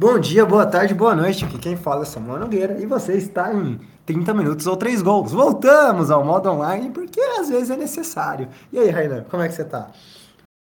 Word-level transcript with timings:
Bom 0.00 0.16
dia, 0.20 0.46
boa 0.46 0.64
tarde, 0.64 0.94
boa 0.94 1.12
noite. 1.12 1.44
Aqui 1.44 1.58
quem 1.58 1.74
fala 1.74 2.02
é 2.02 2.04
Samuel 2.04 2.38
Nogueira 2.38 2.80
e 2.80 2.86
você 2.86 3.14
está 3.14 3.52
em 3.52 3.80
30 4.06 4.32
minutos 4.32 4.64
ou 4.68 4.76
3 4.76 5.02
gols. 5.02 5.32
Voltamos 5.32 6.08
ao 6.08 6.24
modo 6.24 6.48
online 6.48 6.90
porque 6.90 7.20
às 7.20 7.48
vezes 7.48 7.68
é 7.68 7.76
necessário. 7.76 8.48
E 8.72 8.78
aí, 8.78 8.90
Rainan, 8.90 9.24
como 9.28 9.42
é 9.42 9.48
que 9.48 9.54
você 9.56 9.64
tá? 9.64 9.90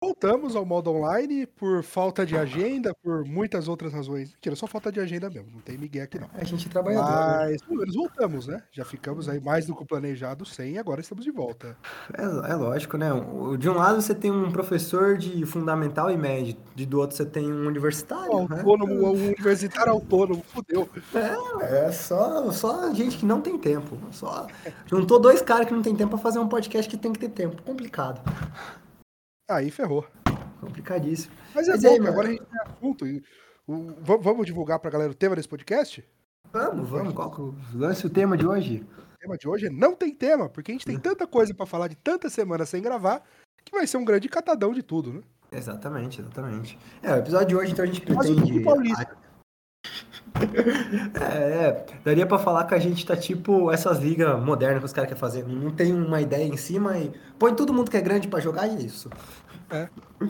Voltamos 0.04 0.54
ao 0.54 0.66
modo 0.66 0.92
online 0.92 1.46
por 1.46 1.82
falta 1.82 2.26
de 2.26 2.36
agenda, 2.36 2.94
por 3.02 3.24
muitas 3.24 3.70
outras 3.70 3.94
razões. 3.94 4.34
Mentira, 4.34 4.54
só 4.54 4.68
falta 4.68 4.92
de 4.92 5.00
agenda 5.00 5.30
mesmo, 5.30 5.50
não 5.54 5.62
tem 5.62 5.78
Miguel 5.78 6.04
aqui 6.04 6.20
não. 6.20 6.30
A 6.34 6.44
gente 6.44 6.68
trabalhador. 6.68 7.10
né? 7.10 7.46
Mas, 7.50 7.62
pelo 7.62 7.80
menos 7.80 7.96
voltamos, 7.96 8.46
né? 8.46 8.62
Já 8.70 8.84
ficamos 8.84 9.30
aí 9.30 9.40
mais 9.40 9.66
do 9.66 9.74
que 9.74 9.82
o 9.82 9.86
planejado 9.86 10.46
sem 10.46 10.74
e 10.74 10.78
agora 10.78 11.00
estamos 11.00 11.24
de 11.24 11.32
volta. 11.32 11.78
É, 12.18 12.52
é 12.52 12.56
lógico, 12.56 12.98
né? 12.98 13.12
De 13.58 13.70
um 13.70 13.76
lado 13.76 14.02
você 14.02 14.14
tem 14.14 14.30
um 14.30 14.52
professor 14.52 15.18
de 15.18 15.46
fundamental 15.46 16.12
e 16.12 16.18
médio, 16.18 16.58
de 16.76 16.86
do 16.86 17.00
outro 17.00 17.16
você 17.16 17.26
tem 17.26 17.50
um 17.50 17.66
universitário. 17.66 18.50
né? 18.50 18.58
Autônomo, 18.58 18.94
o 19.08 19.12
universitário 19.14 19.94
autônomo, 19.94 20.44
fudeu. 20.50 20.90
É, 21.16 21.88
é 21.88 21.92
só, 21.94 22.52
só 22.52 22.94
gente 22.94 23.18
que 23.20 23.26
não 23.26 23.40
tem 23.40 23.58
tempo. 23.58 23.98
Só 24.12 24.48
juntou 24.86 25.18
dois 25.18 25.42
caras 25.42 25.66
que 25.66 25.74
não 25.74 25.82
tem 25.82 25.96
tempo 25.96 26.10
pra 26.10 26.20
fazer 26.20 26.40
um 26.40 26.48
podcast 26.50 26.90
que 26.90 26.98
tem 26.98 27.14
que 27.14 27.20
ter 27.20 27.30
tempo. 27.30 27.62
Complicado. 27.64 28.22
Aí 29.50 29.70
ferrou. 29.70 30.06
Complicadíssimo. 30.62 31.34
Mas 31.54 31.68
é 31.68 31.72
Mas 31.72 31.82
bom, 31.84 31.90
aí, 31.90 32.00
mano? 32.00 32.12
agora 32.12 32.28
a 32.28 32.32
gente 32.32 32.44
tem 32.46 32.62
assunto. 32.62 33.06
e 33.08 33.24
o- 33.68 33.94
va- 34.02 34.18
vamos 34.18 34.46
divulgar 34.46 34.80
pra 34.80 34.90
galera 34.90 35.12
o 35.12 35.16
tema 35.16 35.36
desse 35.36 35.48
podcast? 35.50 36.04
Vamos, 36.52 36.90
vamos. 36.90 37.14
Qual 37.14 37.32
é 37.32 37.42
o- 37.42 37.56
lance 37.78 38.06
o 38.06 38.10
tema 38.10 38.38
de 38.38 38.46
hoje? 38.48 38.86
O 39.16 39.18
tema 39.20 39.38
de 39.38 39.48
hoje 39.48 39.66
é 39.68 39.70
não 39.70 39.96
tem 39.96 40.14
tema, 40.14 40.48
porque 40.50 40.72
a 40.72 40.74
gente 40.76 40.86
tem 40.86 40.98
tanta 40.98 41.28
coisa 41.28 41.54
pra 41.54 41.66
falar 41.66 41.88
de 41.88 41.96
tantas 41.96 42.32
semanas 42.34 42.70
sem 42.70 42.82
gravar, 42.82 43.22
que 43.66 43.72
vai 43.72 43.86
ser 43.88 43.98
um 43.98 44.06
grande 44.06 44.30
catadão 44.30 44.74
de 44.74 44.82
tudo, 44.84 45.12
né? 45.14 45.22
Exatamente, 45.52 46.20
exatamente. 46.22 46.80
É, 47.02 47.14
o 47.14 47.18
episódio 47.18 47.48
de 47.48 47.56
hoje, 47.56 47.72
então, 47.74 47.84
a 47.84 47.88
gente 47.88 48.02
o 48.02 48.06
pretende. 48.06 48.42
Tudo 48.54 48.64
Paulista. 48.64 49.18
É, 51.20 51.68
é, 51.68 51.86
daria 52.04 52.26
pra 52.26 52.38
falar 52.40 52.66
que 52.66 52.74
a 52.76 52.80
gente 52.80 53.06
tá 53.06 53.16
tipo 53.16 53.72
essas 53.72 54.00
ligas 54.00 54.40
modernas 54.44 54.80
que 54.80 54.86
os 54.86 54.94
caras 54.94 55.08
querem 55.10 55.20
fazer. 55.20 55.48
Não 55.48 55.72
tem 55.72 55.94
uma 55.94 56.22
ideia 56.22 56.44
em 56.46 56.58
cima 56.58 56.98
e 56.98 57.12
põe 57.40 57.56
todo 57.56 57.74
mundo 57.74 57.90
que 57.90 57.98
é 57.98 58.02
grande 58.02 58.28
pra 58.28 58.40
jogar 58.40 58.68
e 58.68 58.76
é 58.78 58.82
isso. 58.82 59.10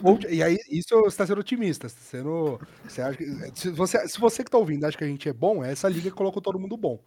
Ou- 0.01 0.19
e 0.29 0.43
aí, 0.43 0.57
isso 0.69 0.89
você 1.03 1.17
tá 1.17 1.27
sendo 1.27 1.39
otimista. 1.39 1.87
Você 1.89 1.95
tá 1.95 2.01
sendo. 2.01 2.61
Você 2.87 3.01
acha 3.01 3.17
que, 3.17 3.25
se, 3.55 3.69
você, 3.71 4.07
se 4.07 4.19
você 4.19 4.43
que 4.43 4.51
tá 4.51 4.57
ouvindo 4.57 4.85
acha 4.85 4.97
que 4.97 5.03
a 5.03 5.07
gente 5.07 5.27
é 5.29 5.33
bom, 5.33 5.63
é 5.63 5.71
essa 5.71 5.87
liga 5.89 6.09
que 6.09 6.15
colocou 6.15 6.41
todo 6.41 6.59
mundo 6.59 6.75
bom. 6.77 7.03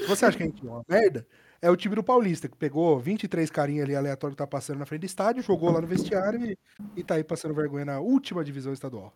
Se 0.00 0.06
você 0.08 0.24
acha 0.26 0.36
que 0.36 0.42
a 0.42 0.46
gente 0.46 0.66
é 0.66 0.70
uma 0.70 0.84
merda, 0.88 1.26
é 1.62 1.70
o 1.70 1.76
time 1.76 1.94
do 1.94 2.02
Paulista, 2.04 2.48
que 2.48 2.56
pegou 2.56 2.98
23 2.98 3.50
carinha 3.50 3.84
ali 3.84 3.94
aleatório 3.96 4.34
que 4.34 4.38
tá 4.38 4.46
passando 4.46 4.78
na 4.78 4.86
frente 4.86 5.02
do 5.02 5.06
estádio, 5.06 5.42
jogou 5.42 5.70
lá 5.70 5.80
no 5.80 5.86
vestiário 5.86 6.44
e, 6.44 6.58
e 6.96 7.04
tá 7.04 7.14
aí 7.16 7.24
passando 7.24 7.54
vergonha 7.54 7.84
na 7.84 8.00
última 8.00 8.44
divisão 8.44 8.72
estadual. 8.72 9.14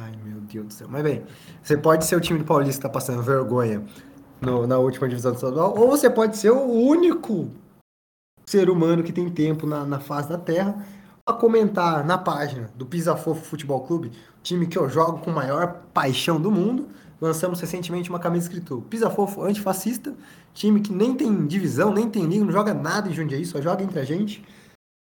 Ai, 0.00 0.12
meu 0.24 0.40
Deus 0.40 0.66
do 0.66 0.72
céu. 0.72 0.86
Mas 0.90 1.02
bem, 1.02 1.22
você 1.62 1.76
pode 1.76 2.04
ser 2.06 2.16
o 2.16 2.20
time 2.20 2.38
do 2.38 2.44
Paulista 2.44 2.80
que 2.80 2.82
tá 2.82 2.88
passando 2.88 3.22
vergonha 3.22 3.82
no- 4.40 4.66
na 4.66 4.78
última 4.78 5.08
divisão 5.08 5.32
estadual, 5.32 5.74
ou 5.76 5.88
você 5.88 6.08
pode 6.08 6.36
ser 6.36 6.50
o 6.50 6.62
único 6.70 7.48
ser 8.46 8.68
humano 8.70 9.02
que 9.02 9.12
tem 9.12 9.28
tempo 9.30 9.66
na, 9.66 9.84
na 9.84 10.00
face 10.00 10.28
da 10.28 10.38
Terra 10.38 10.84
pra 11.24 11.36
comentar 11.36 12.04
na 12.04 12.18
página 12.18 12.70
do 12.74 12.84
Pisa 12.84 13.16
Fofo 13.16 13.44
Futebol 13.44 13.80
Clube, 13.82 14.10
time 14.42 14.66
que 14.66 14.76
eu 14.76 14.88
jogo 14.88 15.18
com 15.18 15.30
maior 15.30 15.82
paixão 15.94 16.40
do 16.40 16.50
mundo. 16.50 16.88
Lançamos 17.20 17.60
recentemente 17.60 18.10
uma 18.10 18.18
camisa 18.18 18.46
escrito 18.46 18.82
Pisa 18.90 19.08
Fofo 19.08 19.42
Antifascista, 19.44 20.12
time 20.52 20.80
que 20.80 20.92
nem 20.92 21.14
tem 21.14 21.46
divisão, 21.46 21.92
nem 21.92 22.10
tem 22.10 22.24
liga, 22.26 22.44
não 22.44 22.50
joga 22.50 22.74
nada 22.74 23.08
em 23.08 23.12
Jundiaí, 23.12 23.44
só 23.46 23.60
joga 23.60 23.84
entre 23.84 24.00
a 24.00 24.04
gente 24.04 24.44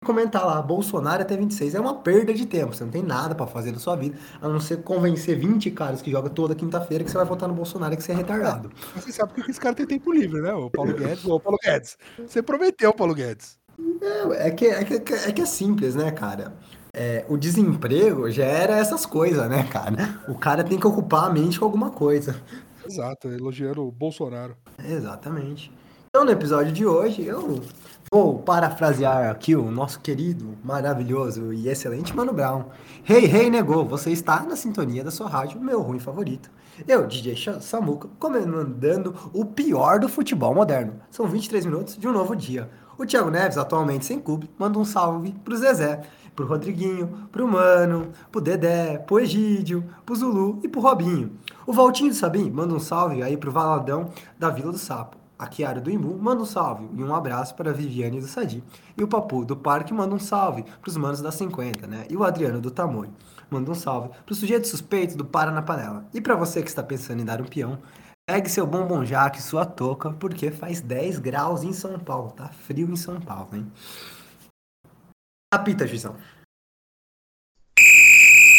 comentar 0.09 0.43
lá, 0.43 0.59
Bolsonaro 0.59 1.21
até 1.21 1.37
26. 1.37 1.75
É 1.75 1.79
uma 1.79 1.93
perda 1.93 2.33
de 2.33 2.47
tempo, 2.47 2.73
você 2.73 2.83
não 2.83 2.89
tem 2.89 3.03
nada 3.03 3.35
pra 3.35 3.45
fazer 3.45 3.71
da 3.71 3.77
sua 3.77 3.95
vida, 3.95 4.17
a 4.41 4.49
não 4.49 4.59
ser 4.59 4.81
convencer 4.81 5.37
20 5.37 5.69
caras 5.69 6.01
que 6.01 6.09
jogam 6.09 6.31
toda 6.31 6.55
quinta-feira 6.55 7.03
que 7.03 7.11
você 7.11 7.17
vai 7.17 7.27
votar 7.27 7.47
no 7.47 7.53
Bolsonaro 7.53 7.93
e 7.93 7.97
que 7.97 8.01
você 8.01 8.11
é 8.11 8.15
retardado. 8.15 8.71
Você 8.95 9.11
sabe 9.11 9.33
que 9.33 9.51
esse 9.51 9.59
cara 9.59 9.75
tem 9.75 9.85
tempo 9.85 10.11
livre, 10.11 10.41
né? 10.41 10.51
O 10.53 10.69
Paulo 10.69 10.93
Guedes. 10.93 11.25
Ô, 11.25 11.39
Paulo 11.39 11.57
Guedes. 11.63 11.97
Você 12.25 12.41
prometeu, 12.41 12.93
Paulo 12.93 13.13
Guedes. 13.13 13.57
É, 14.01 14.47
é 14.47 14.51
que, 14.51 14.65
é, 14.65 14.83
que, 14.83 15.13
é 15.13 15.31
que 15.31 15.41
é 15.41 15.45
simples, 15.45 15.95
né, 15.95 16.11
cara? 16.11 16.53
É, 16.93 17.25
o 17.29 17.37
desemprego 17.37 18.29
gera 18.31 18.77
essas 18.77 19.05
coisas, 19.05 19.47
né, 19.49 19.63
cara? 19.71 20.19
O 20.27 20.35
cara 20.35 20.63
tem 20.63 20.79
que 20.79 20.87
ocupar 20.87 21.25
a 21.25 21.29
mente 21.29 21.59
com 21.59 21.65
alguma 21.65 21.91
coisa. 21.91 22.35
Exato, 22.85 23.29
elogiando 23.29 23.85
o 23.85 23.91
Bolsonaro. 23.91 24.55
Exatamente. 24.83 25.71
Então, 26.09 26.25
no 26.25 26.31
episódio 26.31 26.71
de 26.71 26.87
hoje, 26.87 27.23
eu 27.23 27.61
vou 28.11 28.39
parafrasear 28.39 29.29
aqui 29.29 29.55
o 29.55 29.69
nosso 29.69 29.99
querido, 29.99 30.57
maravilhoso 30.63 31.53
e 31.53 31.69
excelente 31.69 32.15
Mano 32.15 32.33
Brown. 32.33 32.65
Hey, 33.07 33.25
hey, 33.25 33.47
negou, 33.47 33.85
você 33.85 34.09
está 34.09 34.41
na 34.41 34.55
sintonia 34.55 35.03
da 35.03 35.11
sua 35.11 35.29
rádio, 35.29 35.61
meu 35.61 35.79
ruim 35.81 35.99
favorito. 35.99 36.49
Eu, 36.87 37.05
DJ 37.05 37.61
Samuca, 37.61 38.09
comandando 38.17 39.13
o 39.31 39.45
pior 39.45 39.99
do 39.99 40.09
futebol 40.09 40.55
moderno. 40.55 40.95
São 41.11 41.27
23 41.27 41.67
minutos 41.67 41.95
de 41.95 42.07
um 42.07 42.11
novo 42.11 42.35
dia. 42.35 42.71
O 42.97 43.05
Thiago 43.05 43.29
Neves, 43.29 43.59
atualmente 43.59 44.07
sem 44.07 44.19
clube, 44.19 44.49
manda 44.57 44.79
um 44.79 44.85
salve 44.85 45.31
pro 45.45 45.55
Zezé, 45.55 46.01
pro 46.35 46.47
Rodriguinho, 46.47 47.27
pro 47.31 47.47
Mano, 47.47 48.11
pro 48.31 48.41
Dedé, 48.41 48.97
pro 48.97 49.19
Egídio, 49.19 49.85
pro 50.07 50.15
Zulu 50.15 50.59
e 50.63 50.67
pro 50.67 50.81
Robinho. 50.81 51.33
O 51.67 51.71
Valtinho 51.71 52.09
do 52.09 52.15
Sabim 52.15 52.49
manda 52.49 52.73
um 52.73 52.79
salve 52.79 53.21
aí 53.21 53.37
pro 53.37 53.51
Valadão 53.51 54.09
da 54.39 54.49
Vila 54.49 54.71
do 54.71 54.79
Sapo. 54.79 55.18
A 55.39 55.47
Kiara 55.47 55.79
do 55.79 55.89
Imbu 55.89 56.17
manda 56.17 56.43
um 56.43 56.45
salve 56.45 56.89
e 56.93 57.01
um 57.01 57.15
abraço 57.15 57.55
para 57.55 57.69
a 57.69 57.73
Viviane 57.73 58.19
do 58.19 58.27
Sadi. 58.27 58.61
E 58.97 59.01
o 59.01 59.07
Papu 59.07 59.45
do 59.45 59.55
Parque 59.55 59.93
manda 59.93 60.13
um 60.13 60.19
salve 60.19 60.63
para 60.63 60.89
os 60.89 60.97
manos 60.97 61.21
da 61.21 61.31
50, 61.31 61.87
né? 61.87 62.05
E 62.09 62.17
o 62.17 62.25
Adriano 62.25 62.59
do 62.59 62.69
Tamoio 62.69 63.13
manda 63.49 63.71
um 63.71 63.75
salve 63.75 64.09
para 64.09 64.33
o 64.33 64.35
sujeito 64.35 64.67
suspeito 64.67 65.15
do 65.15 65.23
Para 65.23 65.49
na 65.49 65.61
Panela. 65.61 66.05
E 66.13 66.19
para 66.19 66.35
você 66.35 66.61
que 66.61 66.67
está 66.67 66.83
pensando 66.83 67.21
em 67.21 67.25
dar 67.25 67.41
um 67.41 67.45
peão, 67.45 67.79
pegue 68.29 68.49
seu 68.49 68.67
bombom 68.67 69.05
jaque, 69.05 69.41
sua 69.41 69.65
touca, 69.65 70.11
porque 70.11 70.51
faz 70.51 70.81
10 70.81 71.19
graus 71.19 71.63
em 71.63 71.71
São 71.71 71.97
Paulo. 71.97 72.31
Tá 72.31 72.49
frio 72.49 72.91
em 72.91 72.97
São 72.97 73.21
Paulo, 73.21 73.55
hein? 73.55 73.71
Apita, 75.53 75.87
juizão. 75.87 76.17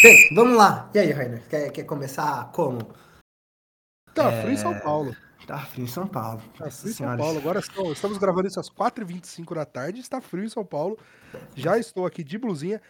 Bem, 0.03 0.35
vamos 0.35 0.57
lá. 0.57 0.91
E 0.95 0.99
aí, 0.99 1.13
Rainer? 1.13 1.47
Quer, 1.47 1.71
quer 1.71 1.85
começar 1.85 2.51
como? 2.53 2.89
Tá 4.15 4.33
frio 4.41 4.55
em 4.55 4.57
São 4.57 4.81
Paulo. 4.81 5.15
Tá 5.51 5.59
frio 5.59 5.83
em 5.85 5.89
São 5.89 6.07
Paulo. 6.07 6.41
Tá 6.57 6.71
frio 6.71 6.93
em 6.93 6.95
São. 6.95 7.17
Paulo. 7.17 7.37
Agora 7.37 7.59
estamos, 7.59 7.91
estamos 7.91 8.19
gravando 8.19 8.47
isso 8.47 8.61
às 8.61 8.71
4h25 8.71 9.53
da 9.53 9.65
tarde. 9.65 9.99
Está 9.99 10.21
frio 10.21 10.45
em 10.45 10.49
São 10.49 10.65
Paulo. 10.65 10.97
Já 11.57 11.77
estou 11.77 12.07
aqui 12.07 12.23
de 12.23 12.39
blusinha. 12.39 12.81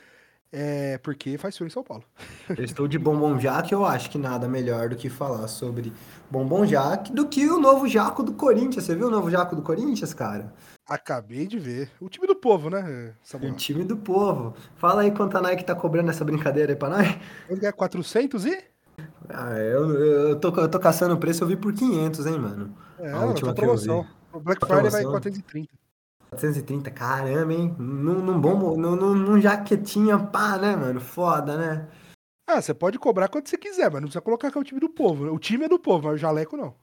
É, 0.52 0.98
porque 0.98 1.38
faz 1.38 1.56
frio 1.56 1.68
em 1.68 1.70
São 1.70 1.82
Paulo. 1.82 2.04
Eu 2.50 2.62
estou 2.62 2.86
de 2.86 2.98
bombom 2.98 3.38
jaque, 3.38 3.72
eu 3.72 3.86
acho 3.86 4.10
que 4.10 4.18
nada 4.18 4.46
melhor 4.46 4.90
do 4.90 4.96
que 4.96 5.08
falar 5.08 5.48
sobre 5.48 5.90
bombom 6.30 6.66
jaque 6.66 7.10
do 7.12 7.26
que 7.28 7.48
o 7.48 7.58
novo 7.58 7.88
jaco 7.88 8.22
do 8.22 8.34
Corinthians. 8.34 8.84
Você 8.84 8.94
viu 8.94 9.06
o 9.06 9.10
novo 9.10 9.30
jaco 9.30 9.56
do 9.56 9.62
Corinthians, 9.62 10.12
cara? 10.12 10.52
Acabei 10.86 11.46
de 11.46 11.58
ver. 11.58 11.90
O 11.98 12.10
time 12.10 12.26
do 12.26 12.36
povo, 12.36 12.68
né, 12.68 13.14
O 13.34 13.52
time 13.52 13.84
do 13.84 13.96
povo. 13.96 14.54
Fala 14.76 15.00
aí 15.00 15.12
quanto 15.12 15.38
a 15.38 15.40
Nike 15.40 15.64
tá 15.64 15.74
cobrando 15.74 16.10
essa 16.10 16.26
brincadeira 16.26 16.72
aí 16.72 16.76
pra 16.76 16.90
nós. 16.90 17.06
Que 17.58 17.64
é? 17.64 17.72
400 17.72 18.44
e? 18.44 18.69
Ah, 19.32 19.58
eu, 19.58 19.94
eu, 19.94 20.36
tô, 20.36 20.48
eu 20.48 20.68
tô 20.68 20.78
caçando 20.78 21.14
o 21.14 21.18
preço, 21.18 21.44
eu 21.44 21.48
vi 21.48 21.56
por 21.56 21.72
500, 21.72 22.26
hein, 22.26 22.38
mano. 22.38 22.74
É, 22.98 23.10
A 23.10 23.20
não, 23.20 23.28
última 23.28 23.54
tá 23.54 23.62
que 23.62 23.68
eu 23.68 23.76
vi. 23.76 23.90
O 24.32 24.40
Black 24.40 24.60
Tá 24.60 24.66
Friday 24.66 24.90
vai 24.90 25.02
promoção. 25.02 25.20
430. 25.20 25.68
430, 26.30 26.90
caramba, 26.90 27.52
hein? 27.52 27.74
Num, 27.78 28.20
num 28.20 28.40
bom, 28.40 28.76
num, 28.76 28.96
num, 28.96 29.40
jaquetinha 29.40 30.18
pá, 30.18 30.56
né, 30.56 30.76
mano? 30.76 31.00
Foda, 31.00 31.56
né? 31.56 31.88
Ah, 32.46 32.60
você 32.60 32.72
pode 32.72 32.98
cobrar 32.98 33.28
quanto 33.28 33.48
você 33.48 33.56
quiser, 33.56 33.84
mas 33.84 33.94
não 33.94 34.02
precisa 34.02 34.20
colocar 34.20 34.50
que 34.50 34.58
é 34.58 34.60
o 34.60 34.64
time 34.64 34.80
do 34.80 34.88
povo. 34.88 35.32
O 35.32 35.38
time 35.38 35.64
é 35.64 35.68
do 35.68 35.78
povo, 35.78 36.06
mas 36.06 36.14
o 36.14 36.18
jaleco 36.18 36.56
não. 36.56 36.74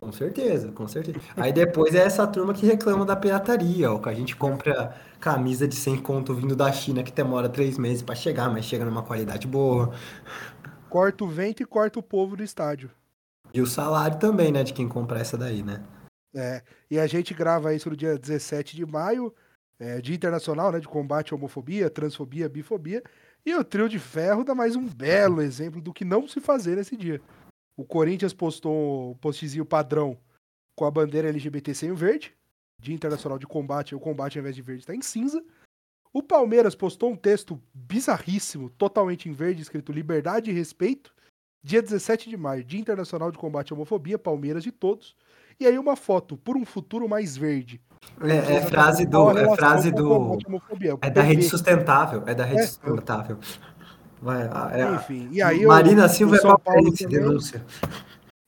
Com 0.00 0.12
certeza, 0.12 0.70
com 0.72 0.86
certeza. 0.86 1.18
Aí 1.36 1.52
depois 1.52 1.94
é 1.94 2.00
essa 2.00 2.26
turma 2.26 2.52
que 2.52 2.66
reclama 2.66 3.04
da 3.04 3.16
pirataria, 3.16 3.90
ó, 3.90 3.98
que 3.98 4.08
a 4.08 4.14
gente 4.14 4.36
compra 4.36 4.94
camisa 5.18 5.66
de 5.66 5.74
100 5.74 5.98
conto 5.98 6.34
vindo 6.34 6.54
da 6.54 6.70
China 6.70 7.02
que 7.02 7.10
demora 7.10 7.48
três 7.48 7.78
meses 7.78 8.02
pra 8.02 8.14
chegar, 8.14 8.50
mas 8.50 8.66
chega 8.66 8.84
numa 8.84 9.02
qualidade 9.02 9.46
boa. 9.46 9.92
Corta 10.96 11.24
o 11.24 11.28
vento 11.28 11.62
e 11.62 11.66
corta 11.66 11.98
o 11.98 12.02
povo 12.02 12.38
do 12.38 12.42
estádio. 12.42 12.90
E 13.52 13.60
o 13.60 13.66
salário 13.66 14.18
também, 14.18 14.50
né, 14.50 14.64
de 14.64 14.72
quem 14.72 14.88
compra 14.88 15.20
essa 15.20 15.36
daí, 15.36 15.62
né? 15.62 15.84
É, 16.34 16.62
e 16.90 16.98
a 16.98 17.06
gente 17.06 17.34
grava 17.34 17.74
isso 17.74 17.90
no 17.90 17.96
dia 17.96 18.18
17 18.18 18.74
de 18.74 18.86
maio, 18.86 19.30
é, 19.78 20.00
Dia 20.00 20.16
Internacional 20.16 20.72
né, 20.72 20.80
de 20.80 20.88
Combate 20.88 21.34
à 21.34 21.36
Homofobia, 21.36 21.90
Transfobia, 21.90 22.48
Bifobia. 22.48 23.02
E 23.44 23.54
o 23.54 23.62
Trio 23.62 23.90
de 23.90 23.98
Ferro 23.98 24.42
dá 24.42 24.54
mais 24.54 24.74
um 24.74 24.88
belo 24.88 25.42
exemplo 25.42 25.82
do 25.82 25.92
que 25.92 26.02
não 26.02 26.26
se 26.26 26.40
fazer 26.40 26.76
nesse 26.76 26.96
dia. 26.96 27.20
O 27.76 27.84
Corinthians 27.84 28.32
postou 28.32 29.10
um 29.10 29.14
postzinho 29.16 29.66
padrão 29.66 30.16
com 30.74 30.86
a 30.86 30.90
bandeira 30.90 31.28
LGBT 31.28 31.74
sem 31.74 31.90
o 31.90 31.94
verde. 31.94 32.34
Dia 32.80 32.94
Internacional 32.94 33.38
de 33.38 33.46
Combate, 33.46 33.94
o 33.94 34.00
combate 34.00 34.38
ao 34.38 34.40
invés 34.40 34.56
de 34.56 34.62
verde 34.62 34.80
está 34.80 34.94
em 34.94 35.02
cinza. 35.02 35.44
O 36.16 36.22
Palmeiras 36.22 36.74
postou 36.74 37.10
um 37.10 37.14
texto 37.14 37.60
bizarríssimo, 37.74 38.70
totalmente 38.70 39.28
em 39.28 39.32
verde, 39.32 39.60
escrito 39.60 39.92
Liberdade 39.92 40.50
e 40.50 40.54
Respeito. 40.54 41.12
Dia 41.62 41.82
17 41.82 42.30
de 42.30 42.38
maio, 42.38 42.64
Dia 42.64 42.80
Internacional 42.80 43.30
de 43.30 43.36
Combate 43.36 43.70
à 43.70 43.76
Homofobia, 43.76 44.18
Palmeiras 44.18 44.62
de 44.62 44.72
todos. 44.72 45.14
E 45.60 45.66
aí 45.66 45.78
uma 45.78 45.94
foto 45.94 46.34
por 46.38 46.56
um 46.56 46.64
futuro 46.64 47.06
mais 47.06 47.36
verde. 47.36 47.82
É, 48.22 48.54
é 48.54 48.62
frase 48.62 49.04
do. 49.04 49.30
É 49.30 49.56
frase 49.56 49.92
do. 49.92 50.10
O 50.10 50.38
É 51.02 51.10
da 51.10 51.20
rede 51.20 51.42
sustentável. 51.42 52.22
É 52.24 52.34
da 52.34 52.46
rede 52.46 52.62
É. 52.62 52.66
sustentável. 52.66 53.38
Vai, 54.22 54.48
é, 54.72 54.94
Enfim, 54.94 55.28
e 55.30 55.42
aí 55.42 55.66
Marina 55.66 56.06
o, 56.06 56.08
Silva 56.08 56.36
o 56.36 56.40
São 56.40 56.52
é 56.52 56.56
Paulo 56.56 56.92
também, 56.94 57.08
denúncia. 57.08 57.62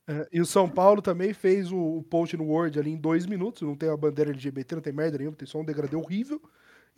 É, 0.07 0.27
e 0.33 0.41
o 0.41 0.45
São 0.47 0.67
Paulo 0.67 1.03
também 1.03 1.35
fez 1.35 1.71
o, 1.71 1.77
o, 1.77 2.01
post 2.01 2.35
no 2.35 2.45
Word 2.45 2.79
ali 2.79 2.89
em 2.89 2.97
dois 2.97 3.27
minutos, 3.27 3.61
não 3.61 3.75
tem 3.75 3.89
a 3.89 3.95
bandeira 3.95 4.31
LGBT, 4.31 4.73
não 4.73 4.81
tem 4.81 4.91
merda 4.91 5.19
nenhuma, 5.19 5.37
tem 5.37 5.47
só 5.47 5.59
um 5.59 5.63
degradê 5.63 5.95
horrível, 5.95 6.41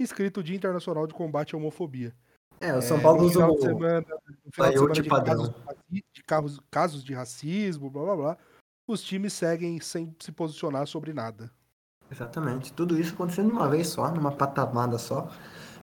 escrito 0.01 0.43
Dia 0.43 0.55
Internacional 0.55 1.07
de 1.07 1.13
Combate 1.13 1.55
à 1.55 1.57
Homofobia. 1.57 2.13
É, 2.59 2.75
o 2.75 2.81
São 2.81 2.97
é, 2.97 3.01
Paulo 3.01 3.23
usou 3.23 3.55
o 3.55 3.59
semana, 3.59 4.05
no 4.45 4.51
final 4.51 4.89
de 4.89 5.01
de, 5.01 5.09
casos, 5.09 5.53
de 5.89 6.23
casos, 6.23 6.59
casos 6.69 7.03
de 7.03 7.13
racismo, 7.13 7.89
blá 7.89 8.03
blá 8.03 8.15
blá, 8.15 8.37
os 8.87 9.01
times 9.01 9.33
seguem 9.33 9.79
sem 9.79 10.15
se 10.19 10.31
posicionar 10.31 10.85
sobre 10.85 11.11
nada. 11.11 11.51
Exatamente. 12.11 12.73
Tudo 12.73 12.99
isso 12.99 13.13
acontecendo 13.13 13.47
de 13.47 13.53
uma 13.53 13.69
vez 13.69 13.87
só, 13.87 14.11
numa 14.11 14.31
patamada 14.31 14.97
só. 14.97 15.31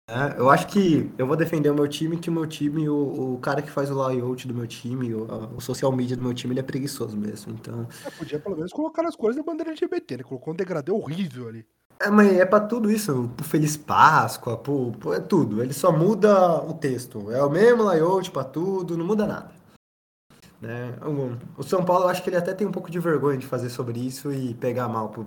É, 0.08 0.38
eu 0.40 0.48
acho 0.48 0.66
que 0.68 1.12
eu 1.18 1.26
vou 1.26 1.36
defender 1.36 1.68
o 1.70 1.74
meu 1.74 1.86
time, 1.86 2.16
que 2.16 2.30
o 2.30 2.32
meu 2.32 2.46
time, 2.46 2.88
o, 2.88 3.34
o 3.34 3.38
cara 3.38 3.60
que 3.60 3.70
faz 3.70 3.90
o 3.90 3.94
layout 3.94 4.48
do 4.48 4.54
meu 4.54 4.66
time, 4.66 5.14
o, 5.14 5.26
o, 5.56 5.60
social 5.60 5.92
media 5.92 6.16
do 6.16 6.22
meu 6.22 6.32
time, 6.32 6.54
ele 6.54 6.60
é 6.60 6.62
preguiçoso 6.62 7.16
mesmo. 7.16 7.52
Então. 7.52 7.86
É, 8.04 8.10
podia 8.10 8.38
pelo 8.38 8.56
menos 8.56 8.72
colocar 8.72 9.06
as 9.06 9.14
coisas 9.14 9.36
da 9.36 9.42
bandeira 9.42 9.70
LGBT, 9.70 10.16
né? 10.16 10.22
Colocou 10.22 10.52
um 10.52 10.56
degradê 10.56 10.90
horrível 10.90 11.48
ali. 11.48 11.66
É, 12.00 12.10
mas 12.10 12.32
é 12.32 12.46
pra 12.46 12.60
tudo 12.60 12.90
isso, 12.90 13.30
pro 13.36 13.44
Feliz 13.44 13.76
Páscoa, 13.76 14.56
pro, 14.56 14.92
pro, 14.92 15.12
é 15.12 15.20
tudo. 15.20 15.62
Ele 15.62 15.72
só 15.72 15.90
muda 15.90 16.62
o 16.62 16.74
texto. 16.74 17.30
É 17.32 17.42
o 17.42 17.50
mesmo 17.50 17.82
layout 17.82 18.30
pra 18.30 18.44
tudo, 18.44 18.96
não 18.96 19.04
muda 19.04 19.26
nada. 19.26 19.50
Né? 20.60 20.96
O, 21.02 21.60
o 21.60 21.62
São 21.62 21.84
Paulo, 21.84 22.04
eu 22.04 22.08
acho 22.08 22.22
que 22.22 22.30
ele 22.30 22.36
até 22.36 22.54
tem 22.54 22.66
um 22.66 22.72
pouco 22.72 22.90
de 22.90 22.98
vergonha 22.98 23.38
de 23.38 23.46
fazer 23.46 23.70
sobre 23.70 24.00
isso 24.00 24.32
e 24.32 24.54
pegar 24.54 24.88
mal 24.88 25.08
pro, 25.08 25.26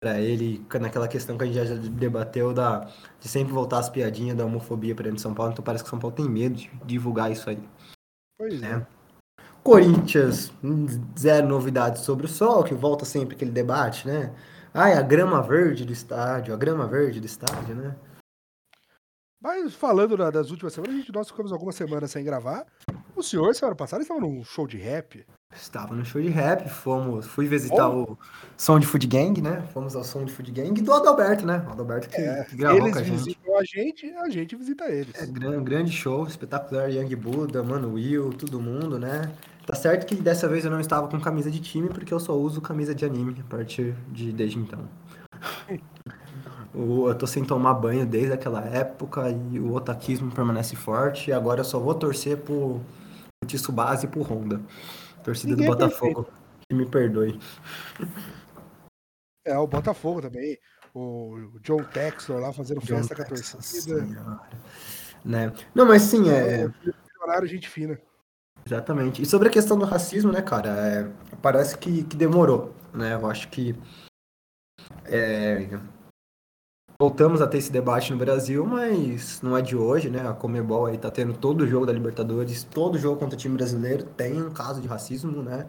para 0.00 0.18
ele 0.18 0.64
naquela 0.80 1.06
questão 1.06 1.36
que 1.36 1.44
a 1.44 1.46
gente 1.46 1.66
já 1.66 1.74
debateu 1.74 2.54
da, 2.54 2.88
de 3.20 3.28
sempre 3.28 3.52
voltar 3.52 3.78
as 3.78 3.90
piadinhas 3.90 4.36
da 4.36 4.46
homofobia 4.46 4.94
para 4.94 5.04
dentro 5.04 5.16
de 5.16 5.22
São 5.22 5.34
Paulo, 5.34 5.52
então 5.52 5.64
parece 5.64 5.84
que 5.84 5.90
São 5.90 5.98
Paulo 5.98 6.16
tem 6.16 6.28
medo 6.28 6.54
de 6.56 6.70
divulgar 6.86 7.30
isso 7.30 7.50
aí. 7.50 7.62
Pois 8.38 8.62
é. 8.62 8.66
é. 8.66 8.86
Corinthians, 9.62 10.50
zero 11.18 11.46
novidades 11.46 12.02
sobre 12.02 12.24
o 12.24 12.28
sol, 12.28 12.64
que 12.64 12.72
volta 12.72 13.04
sempre 13.04 13.36
aquele 13.36 13.50
debate, 13.50 14.06
né? 14.06 14.32
Ai, 14.72 14.92
a 14.92 15.02
grama 15.02 15.42
verde 15.42 15.84
do 15.84 15.92
estádio, 15.92 16.54
a 16.54 16.56
grama 16.56 16.86
verde 16.86 17.18
do 17.18 17.26
estádio, 17.26 17.74
né? 17.74 17.96
Mas 19.42 19.74
falando 19.74 20.16
das 20.30 20.50
últimas 20.50 20.72
semanas, 20.74 20.94
a 20.94 20.98
gente, 20.98 21.12
nós 21.12 21.28
ficamos 21.28 21.50
algumas 21.50 21.74
semanas 21.74 22.10
sem 22.10 22.22
gravar. 22.22 22.66
O 23.16 23.22
senhor, 23.22 23.54
semana 23.54 23.74
passada, 23.74 24.02
estava 24.02 24.20
num 24.20 24.44
show 24.44 24.66
de 24.66 24.76
rap. 24.76 25.24
Estava 25.52 25.94
no 25.94 26.04
show 26.04 26.22
de 26.22 26.28
rap, 26.28 26.68
fomos, 26.68 27.26
fui 27.26 27.46
visitar 27.46 27.88
oh. 27.88 28.12
o 28.12 28.18
Som 28.56 28.78
de 28.78 28.86
Food 28.86 29.06
Gang, 29.08 29.40
né? 29.40 29.62
Fomos 29.72 29.96
ao 29.96 30.04
Som 30.04 30.24
de 30.24 30.32
Food 30.32 30.52
Gang 30.52 30.80
do 30.80 30.92
Adalberto, 30.92 31.44
né? 31.44 31.64
O 31.66 31.72
Adalberto 31.72 32.08
que, 32.08 32.20
é, 32.20 32.44
que 32.44 32.54
gravou 32.54 32.82
eles 32.82 32.92
com 32.92 32.98
a 33.00 33.02
gente. 33.02 33.16
visitam 33.16 33.58
a 33.58 33.64
gente, 33.64 34.06
a 34.12 34.28
gente 34.28 34.56
visita 34.56 34.84
eles. 34.88 35.14
É, 35.14 35.26
grande, 35.26 35.64
grande 35.64 35.90
show, 35.90 36.24
espetacular, 36.26 36.88
Young 36.88 37.16
Buda, 37.16 37.62
Mano 37.64 37.94
Will, 37.94 38.32
todo 38.34 38.60
mundo, 38.60 38.98
né? 38.98 39.32
Tá 39.70 39.76
certo 39.76 40.04
que 40.04 40.16
dessa 40.16 40.48
vez 40.48 40.64
eu 40.64 40.70
não 40.70 40.80
estava 40.80 41.06
com 41.06 41.20
camisa 41.20 41.48
de 41.48 41.60
time, 41.60 41.88
porque 41.88 42.12
eu 42.12 42.18
só 42.18 42.32
uso 42.34 42.60
camisa 42.60 42.92
de 42.92 43.04
anime 43.04 43.36
a 43.38 43.48
partir 43.48 43.94
de 44.08 44.32
desde 44.32 44.58
então. 44.58 44.88
eu 46.74 47.14
tô 47.14 47.24
sem 47.24 47.44
tomar 47.44 47.74
banho 47.74 48.04
desde 48.04 48.32
aquela 48.32 48.64
época 48.64 49.30
e 49.30 49.60
o 49.60 49.72
otaquismo 49.72 50.28
permanece 50.32 50.74
forte, 50.74 51.30
e 51.30 51.32
agora 51.32 51.60
eu 51.60 51.64
só 51.64 51.78
vou 51.78 51.94
torcer 51.94 52.38
pro, 52.38 52.80
pro 53.38 53.46
Tsubasa 53.46 54.06
e 54.06 54.08
pro 54.08 54.22
Honda. 54.22 54.60
Torcida 55.22 55.52
Ninguém 55.52 55.68
do 55.68 55.72
é 55.72 55.76
Botafogo. 55.76 56.26
que 56.68 56.74
me 56.74 56.86
perdoe. 56.86 57.38
É, 59.44 59.56
o 59.56 59.68
Botafogo 59.68 60.20
também. 60.20 60.58
O 60.92 61.60
John 61.62 61.84
Textor 61.84 62.40
lá 62.40 62.52
fazendo 62.52 62.80
John 62.80 63.04
festa 63.04 63.14
Texas, 63.14 63.52
com 63.52 63.58
a 63.58 63.60
torcida. 63.60 64.40
Né? 65.24 65.52
Não, 65.72 65.86
mas 65.86 66.02
sim, 66.02 66.28
é. 66.28 66.68
Horário, 67.22 67.46
gente 67.46 67.68
fina. 67.68 67.96
Exatamente. 68.66 69.22
E 69.22 69.26
sobre 69.26 69.48
a 69.48 69.50
questão 69.50 69.78
do 69.78 69.84
racismo, 69.84 70.32
né, 70.32 70.42
cara? 70.42 70.68
É, 70.70 71.10
parece 71.42 71.76
que, 71.76 72.04
que 72.04 72.16
demorou, 72.16 72.74
né? 72.92 73.14
Eu 73.14 73.26
acho 73.28 73.48
que. 73.48 73.74
É, 75.04 75.68
voltamos 77.00 77.40
a 77.40 77.46
ter 77.46 77.56
esse 77.56 77.72
debate 77.72 78.12
no 78.12 78.18
Brasil, 78.18 78.66
mas 78.66 79.40
não 79.40 79.56
é 79.56 79.62
de 79.62 79.74
hoje, 79.74 80.10
né? 80.10 80.28
A 80.28 80.34
Comebol 80.34 80.84
aí 80.84 80.98
tá 80.98 81.10
tendo 81.10 81.32
todo 81.32 81.66
jogo 81.66 81.86
da 81.86 81.92
Libertadores, 81.94 82.62
todo 82.62 82.98
jogo 82.98 83.18
contra 83.18 83.38
time 83.38 83.56
brasileiro 83.56 84.04
tem 84.04 84.42
um 84.42 84.52
caso 84.52 84.82
de 84.82 84.86
racismo, 84.86 85.42
né? 85.42 85.66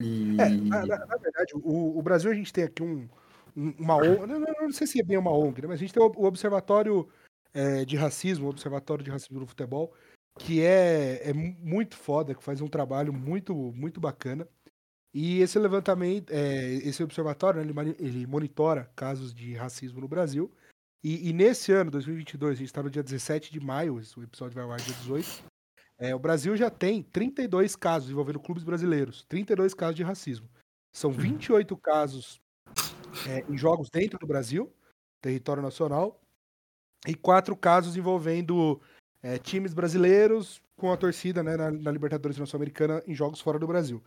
E... 0.00 0.40
É, 0.40 0.48
na, 0.48 0.86
na, 0.86 1.16
verdade, 1.16 1.52
o, 1.54 1.98
o, 1.98 2.02
Brasil 2.02 2.30
a 2.30 2.34
gente 2.34 2.52
tem 2.52 2.62
aqui 2.62 2.82
um, 2.82 3.08
uma 3.56 3.96
ONG, 3.96 4.26
não, 4.26 4.40
não, 4.40 4.54
não, 4.62 4.72
sei 4.72 4.86
se 4.86 5.00
é 5.00 5.02
bem 5.02 5.16
uma 5.16 5.32
ONG, 5.32 5.62
né? 5.62 5.68
mas 5.68 5.76
a 5.76 5.80
gente 5.80 5.92
tem 5.92 6.02
o, 6.02 6.12
o 6.16 6.24
Observatório 6.26 7.08
é, 7.52 7.84
de 7.84 7.96
Racismo, 7.96 8.46
o 8.46 8.50
Observatório 8.50 9.04
de 9.04 9.10
Racismo 9.10 9.40
no 9.40 9.46
Futebol, 9.46 9.92
que 10.38 10.62
é, 10.62 11.30
é 11.30 11.32
muito 11.32 11.96
foda, 11.96 12.34
que 12.34 12.42
faz 12.42 12.60
um 12.60 12.68
trabalho 12.68 13.12
muito, 13.12 13.54
muito 13.54 14.00
bacana. 14.00 14.48
E 15.12 15.40
esse 15.40 15.58
levantamento, 15.58 16.32
é, 16.32 16.74
esse 16.74 17.02
observatório, 17.02 17.62
né, 17.62 17.82
ele, 17.82 17.96
ele, 18.00 18.26
monitora 18.26 18.90
casos 18.96 19.32
de 19.32 19.54
racismo 19.54 20.00
no 20.00 20.08
Brasil. 20.08 20.50
E, 21.04 21.28
e, 21.28 21.32
nesse 21.32 21.70
ano, 21.70 21.90
2022, 21.90 22.52
a 22.52 22.58
gente 22.58 22.66
está 22.66 22.82
no 22.82 22.90
dia 22.90 23.02
17 23.02 23.52
de 23.52 23.60
maio, 23.60 23.94
o 23.94 24.22
episódio 24.22 24.54
vai 24.54 24.64
ao 24.64 24.72
ar 24.72 24.80
dia 24.80 24.94
18. 24.94 25.44
É, 25.98 26.14
o 26.14 26.18
Brasil 26.18 26.56
já 26.56 26.68
tem 26.68 27.02
32 27.02 27.76
casos 27.76 28.10
envolvendo 28.10 28.40
clubes 28.40 28.64
brasileiros, 28.64 29.24
32 29.28 29.74
casos 29.74 29.94
de 29.94 30.02
racismo. 30.02 30.48
São 30.92 31.12
28 31.12 31.72
uhum. 31.72 31.80
casos 31.80 32.40
é, 33.28 33.44
em 33.48 33.56
jogos 33.56 33.88
dentro 33.90 34.18
do 34.18 34.26
Brasil, 34.26 34.74
território 35.20 35.62
nacional, 35.62 36.20
e 37.06 37.14
quatro 37.14 37.56
casos 37.56 37.96
envolvendo 37.96 38.80
é, 39.24 39.38
times 39.38 39.72
brasileiros 39.72 40.60
com 40.76 40.92
a 40.92 40.96
torcida 40.98 41.42
né, 41.42 41.56
na, 41.56 41.70
na 41.70 41.90
Libertadores 41.90 42.36
Sul-Americana 42.36 43.02
em 43.06 43.14
jogos 43.14 43.40
fora 43.40 43.58
do 43.58 43.66
Brasil. 43.66 44.02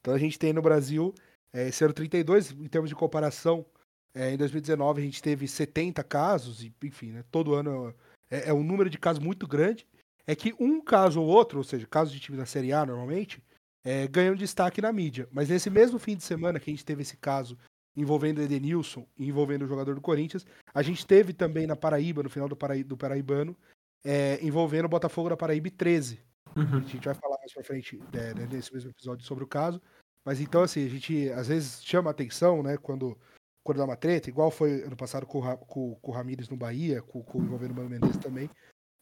Então 0.00 0.14
a 0.14 0.18
gente 0.18 0.38
tem 0.38 0.52
no 0.52 0.62
Brasil 0.62 1.12
é, 1.52 1.68
esse 1.68 1.82
ano 1.84 1.92
32, 1.92 2.52
em 2.52 2.68
termos 2.68 2.88
de 2.88 2.94
comparação, 2.94 3.66
é, 4.14 4.32
em 4.32 4.36
2019 4.36 5.02
a 5.02 5.04
gente 5.04 5.20
teve 5.20 5.48
70 5.48 6.04
casos, 6.04 6.62
e, 6.62 6.72
enfim, 6.84 7.10
né, 7.10 7.24
todo 7.32 7.54
ano 7.54 7.92
é, 8.30 8.50
é, 8.50 8.52
um 8.52 8.62
número 8.62 8.88
de 8.88 8.96
casos 8.96 9.22
muito 9.22 9.46
grande. 9.46 9.84
É 10.26 10.36
que 10.36 10.54
um 10.60 10.80
caso 10.80 11.20
ou 11.20 11.26
outro, 11.26 11.58
ou 11.58 11.64
seja, 11.64 11.86
casos 11.86 12.14
de 12.14 12.20
time 12.20 12.38
da 12.38 12.46
Série 12.46 12.72
A 12.72 12.86
normalmente, 12.86 13.42
é, 13.84 14.06
ganham 14.06 14.36
destaque 14.36 14.80
na 14.80 14.92
mídia. 14.92 15.28
Mas 15.32 15.48
nesse 15.48 15.68
mesmo 15.68 15.98
fim 15.98 16.16
de 16.16 16.22
semana 16.22 16.60
que 16.60 16.70
a 16.70 16.72
gente 16.72 16.84
teve 16.84 17.02
esse 17.02 17.16
caso 17.16 17.58
envolvendo 17.96 18.40
Edenilson 18.40 19.04
e 19.18 19.28
envolvendo 19.28 19.62
o 19.62 19.66
jogador 19.66 19.96
do 19.96 20.00
Corinthians, 20.00 20.46
a 20.72 20.82
gente 20.82 21.04
teve 21.04 21.32
também 21.32 21.66
na 21.66 21.74
Paraíba, 21.74 22.22
no 22.22 22.30
final 22.30 22.48
do, 22.48 22.54
Paraí 22.54 22.84
do 22.84 22.96
Paraibano, 22.96 23.56
é, 24.04 24.38
envolvendo 24.44 24.86
o 24.86 24.88
Botafogo 24.88 25.28
da 25.28 25.36
Paraíba 25.36 25.70
13. 25.70 26.20
Uhum. 26.56 26.78
A 26.78 26.80
gente 26.80 27.04
vai 27.04 27.14
falar 27.14 27.38
mais 27.38 27.52
pra 27.52 27.62
frente 27.62 28.00
é, 28.12 28.34
né, 28.34 28.48
nesse 28.50 28.72
mesmo 28.72 28.90
episódio 28.90 29.24
sobre 29.24 29.44
o 29.44 29.48
caso. 29.48 29.80
Mas 30.24 30.40
então, 30.40 30.62
assim, 30.62 30.84
a 30.84 30.88
gente 30.88 31.30
às 31.30 31.48
vezes 31.48 31.82
chama 31.82 32.10
atenção, 32.10 32.62
né, 32.62 32.76
quando, 32.76 33.16
quando 33.64 33.78
dá 33.78 33.84
uma 33.84 33.96
treta, 33.96 34.28
igual 34.28 34.50
foi 34.50 34.82
ano 34.82 34.96
passado 34.96 35.26
com, 35.26 35.40
com, 35.56 35.94
com 35.94 36.10
o 36.10 36.14
Ramires 36.14 36.48
no 36.48 36.56
Bahia, 36.56 37.02
com, 37.02 37.22
com 37.22 37.42
envolvendo 37.42 37.72
o 37.72 37.74
Mano 37.74 37.88
Menezes 37.88 38.18
também. 38.18 38.50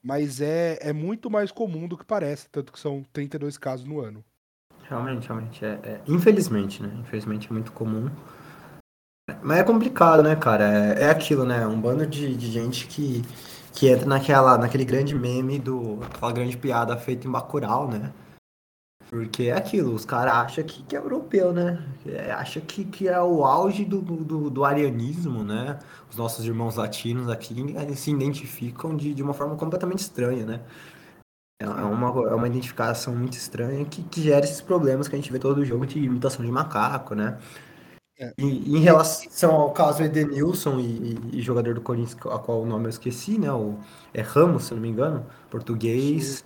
Mas 0.03 0.41
é, 0.41 0.79
é 0.81 0.93
muito 0.93 1.29
mais 1.29 1.51
comum 1.51 1.89
do 1.89 1.99
que 1.99 2.05
parece, 2.05 2.49
tanto 2.51 2.73
que 2.73 2.79
são 2.79 3.05
32 3.13 3.59
casos 3.59 3.87
no 3.87 4.01
ano. 4.01 4.25
Realmente, 4.85 5.27
realmente. 5.27 5.65
É, 5.65 5.81
é, 5.83 6.01
infelizmente, 6.07 6.83
né? 6.83 6.95
Infelizmente 7.01 7.49
é 7.49 7.53
muito 7.53 7.73
comum. 7.73 8.09
Mas 9.43 9.59
é 9.59 9.65
complicado, 9.65 10.23
né, 10.23 10.35
cara? 10.37 10.65
É, 10.65 11.05
é 11.05 11.11
aquilo, 11.11 11.45
né? 11.45 11.67
Um 11.67 11.81
bando 11.81 12.07
de, 12.07 12.35
de 12.35 12.51
gente 12.51 12.87
que 12.87 13.23
que 13.79 13.89
entra 13.89 14.07
naquela, 14.07 14.59
naquele 14.59 14.85
grande 14.85 15.15
meme 15.15 15.57
do. 15.57 16.01
aquela 16.03 16.33
grande 16.33 16.57
piada 16.57 16.97
feita 16.97 17.29
em 17.29 17.31
Bacurau, 17.31 17.89
né? 17.89 18.13
Porque 19.09 19.45
é 19.45 19.53
aquilo, 19.53 19.95
os 19.95 20.05
caras 20.05 20.35
acham 20.35 20.65
que, 20.65 20.83
que 20.83 20.97
é 20.97 20.99
europeu, 20.99 21.53
né? 21.53 21.87
É, 22.05 22.33
acha 22.33 22.61
que, 22.61 22.85
que 22.85 23.09
é 23.09 23.21
o 23.23 23.45
auge 23.45 23.85
do, 23.85 24.03
do, 24.03 24.51
do, 24.51 24.65
arianismo, 24.65 25.45
né? 25.45 25.79
Os 26.11 26.17
nossos 26.17 26.45
irmãos 26.45 26.75
latinos 26.75 27.31
aqui 27.31 27.55
se 27.95 28.11
identificam 28.11 28.97
de, 28.97 29.15
de 29.15 29.23
uma 29.23 29.33
forma 29.33 29.55
completamente 29.55 30.01
estranha, 30.01 30.45
né? 30.45 30.61
É, 31.63 31.65
é 31.65 31.69
uma, 31.69 32.09
é 32.29 32.35
uma 32.35 32.49
identificação 32.49 33.15
muito 33.15 33.35
estranha 33.35 33.85
que, 33.85 34.03
que 34.03 34.21
gera 34.21 34.45
esses 34.45 34.61
problemas 34.61 35.07
que 35.07 35.15
a 35.15 35.19
gente 35.19 35.31
vê 35.31 35.39
todo 35.39 35.65
jogo 35.65 35.87
de 35.87 36.01
imitação 36.01 36.45
de 36.45 36.51
macaco, 36.51 37.15
né? 37.15 37.39
É. 38.19 38.33
E, 38.37 38.77
em 38.77 38.81
relação 38.81 39.55
ao 39.55 39.71
caso 39.71 40.03
Edenilson 40.03 40.81
e, 40.81 41.19
e, 41.33 41.41
jogador 41.41 41.75
do 41.75 41.81
Corinthians, 41.81 42.17
a 42.27 42.39
qual 42.39 42.63
o 42.63 42.67
nome 42.67 42.87
eu 42.87 42.91
esqueci, 42.91 43.39
né? 43.39 43.53
O, 43.53 43.79
é 44.13 44.21
Ramos, 44.21 44.65
se 44.65 44.75
não 44.75 44.81
me 44.81 44.89
engano, 44.89 45.25
português. 45.49 46.39
Sim. 46.39 46.45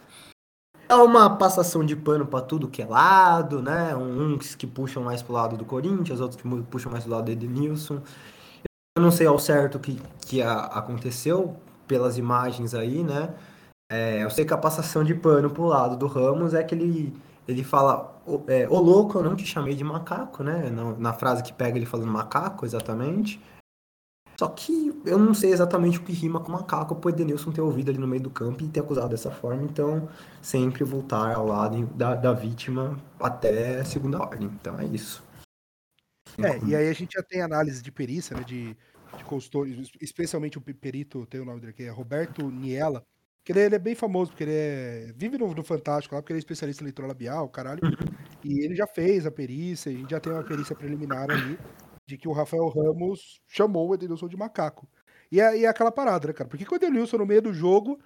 É 0.88 0.94
uma 0.94 1.38
passação 1.38 1.82
de 1.82 1.96
pano 1.96 2.26
para 2.26 2.44
tudo 2.44 2.68
que 2.68 2.82
é 2.82 2.86
lado, 2.86 3.62
né? 3.62 3.96
Uns 3.96 4.54
que 4.54 4.66
puxam 4.66 5.02
mais 5.02 5.22
pro 5.22 5.32
lado 5.32 5.56
do 5.56 5.64
Corinthians, 5.64 6.20
outros 6.20 6.40
que 6.40 6.62
puxam 6.64 6.92
mais 6.92 7.04
pro 7.04 7.14
lado 7.14 7.24
do 7.24 7.30
Edenilson. 7.30 8.02
Eu 8.94 9.02
não 9.02 9.10
sei 9.10 9.26
ao 9.26 9.38
certo 9.38 9.76
o 9.76 9.80
que, 9.80 9.98
que 10.26 10.42
a, 10.42 10.64
aconteceu 10.64 11.56
pelas 11.88 12.18
imagens 12.18 12.74
aí, 12.74 13.02
né? 13.02 13.34
É, 13.90 14.22
eu 14.22 14.28
sei 14.28 14.44
que 14.44 14.52
a 14.52 14.58
passação 14.58 15.02
de 15.02 15.14
pano 15.14 15.48
pro 15.48 15.64
lado 15.64 15.96
do 15.96 16.06
Ramos 16.06 16.52
é 16.52 16.62
que 16.62 16.74
ele 16.74 17.14
ele 17.46 17.64
fala, 17.64 18.11
ô 18.26 18.42
é, 18.48 18.66
louco, 18.66 19.18
eu 19.18 19.22
não 19.22 19.36
te 19.36 19.44
chamei 19.44 19.74
de 19.74 19.84
macaco, 19.84 20.42
né? 20.42 20.70
Na, 20.70 20.92
na, 20.92 21.12
frase 21.12 21.42
que 21.42 21.52
pega 21.52 21.76
ele 21.76 21.86
falando 21.86 22.10
macaco, 22.10 22.64
exatamente. 22.64 23.40
Só 24.38 24.48
que 24.48 25.00
eu 25.04 25.18
não 25.18 25.34
sei 25.34 25.52
exatamente 25.52 25.98
o 25.98 26.02
que 26.02 26.12
rima 26.12 26.40
com 26.40 26.50
macaco 26.50 26.96
pro 26.96 27.10
Edenilson 27.10 27.52
ter 27.52 27.60
ouvido 27.60 27.90
ali 27.90 27.98
no 27.98 28.08
meio 28.08 28.22
do 28.22 28.30
campo 28.30 28.64
e 28.64 28.68
ter 28.68 28.80
acusado 28.80 29.10
dessa 29.10 29.30
forma. 29.30 29.62
Então, 29.62 30.08
sempre 30.40 30.82
voltar 30.84 31.34
ao 31.34 31.46
lado 31.46 31.86
da, 31.94 32.14
da 32.14 32.32
vítima 32.32 32.98
até 33.20 33.84
segunda 33.84 34.20
ordem. 34.20 34.48
Então 34.48 34.78
é 34.80 34.86
isso. 34.86 35.22
É, 36.38 36.58
e 36.66 36.74
aí 36.74 36.88
a 36.88 36.92
gente 36.92 37.12
já 37.14 37.22
tem 37.22 37.42
análise 37.42 37.82
de 37.82 37.92
perícia, 37.92 38.36
né? 38.36 38.42
De, 38.42 38.76
de 39.16 39.24
consultores, 39.24 39.90
especialmente 40.00 40.58
o 40.58 40.60
perito, 40.60 41.26
tem 41.26 41.40
o 41.40 41.44
nome 41.44 41.60
dele 41.60 41.72
aqui, 41.72 41.84
é 41.84 41.90
Roberto 41.90 42.50
Niela. 42.50 43.04
Que 43.44 43.52
ele, 43.52 43.60
ele 43.60 43.74
é 43.74 43.78
bem 43.78 43.94
famoso, 43.94 44.30
porque 44.30 44.44
ele 44.44 44.52
é, 44.54 45.12
vive 45.16 45.36
no, 45.36 45.52
no 45.52 45.64
Fantástico 45.64 46.14
lá, 46.14 46.22
porque 46.22 46.32
ele 46.32 46.38
é 46.38 46.40
especialista 46.40 46.82
em 46.82 46.86
leitura 46.86 47.08
labial, 47.08 47.48
caralho. 47.48 47.80
E 48.44 48.64
ele 48.64 48.74
já 48.74 48.86
fez 48.86 49.26
a 49.26 49.30
perícia, 49.30 49.90
e 49.90 49.96
a 49.96 49.98
gente 49.98 50.10
já 50.10 50.20
tem 50.20 50.32
uma 50.32 50.44
perícia 50.44 50.76
preliminar 50.76 51.30
ali 51.30 51.58
de 52.06 52.16
que 52.16 52.28
o 52.28 52.32
Rafael 52.32 52.68
Ramos 52.68 53.40
chamou 53.48 53.88
o 53.88 53.94
Edenilson 53.94 54.28
de 54.28 54.36
macaco. 54.36 54.88
E 55.30 55.40
é, 55.40 55.58
e 55.58 55.64
é 55.64 55.68
aquela 55.68 55.90
parada, 55.90 56.28
né, 56.28 56.34
cara? 56.34 56.48
Por 56.48 56.58
que, 56.58 56.64
que 56.64 56.72
o 56.72 56.76
Edenilson, 56.76 57.16
no 57.16 57.26
meio 57.26 57.42
do 57.42 57.52
jogo, 57.52 57.98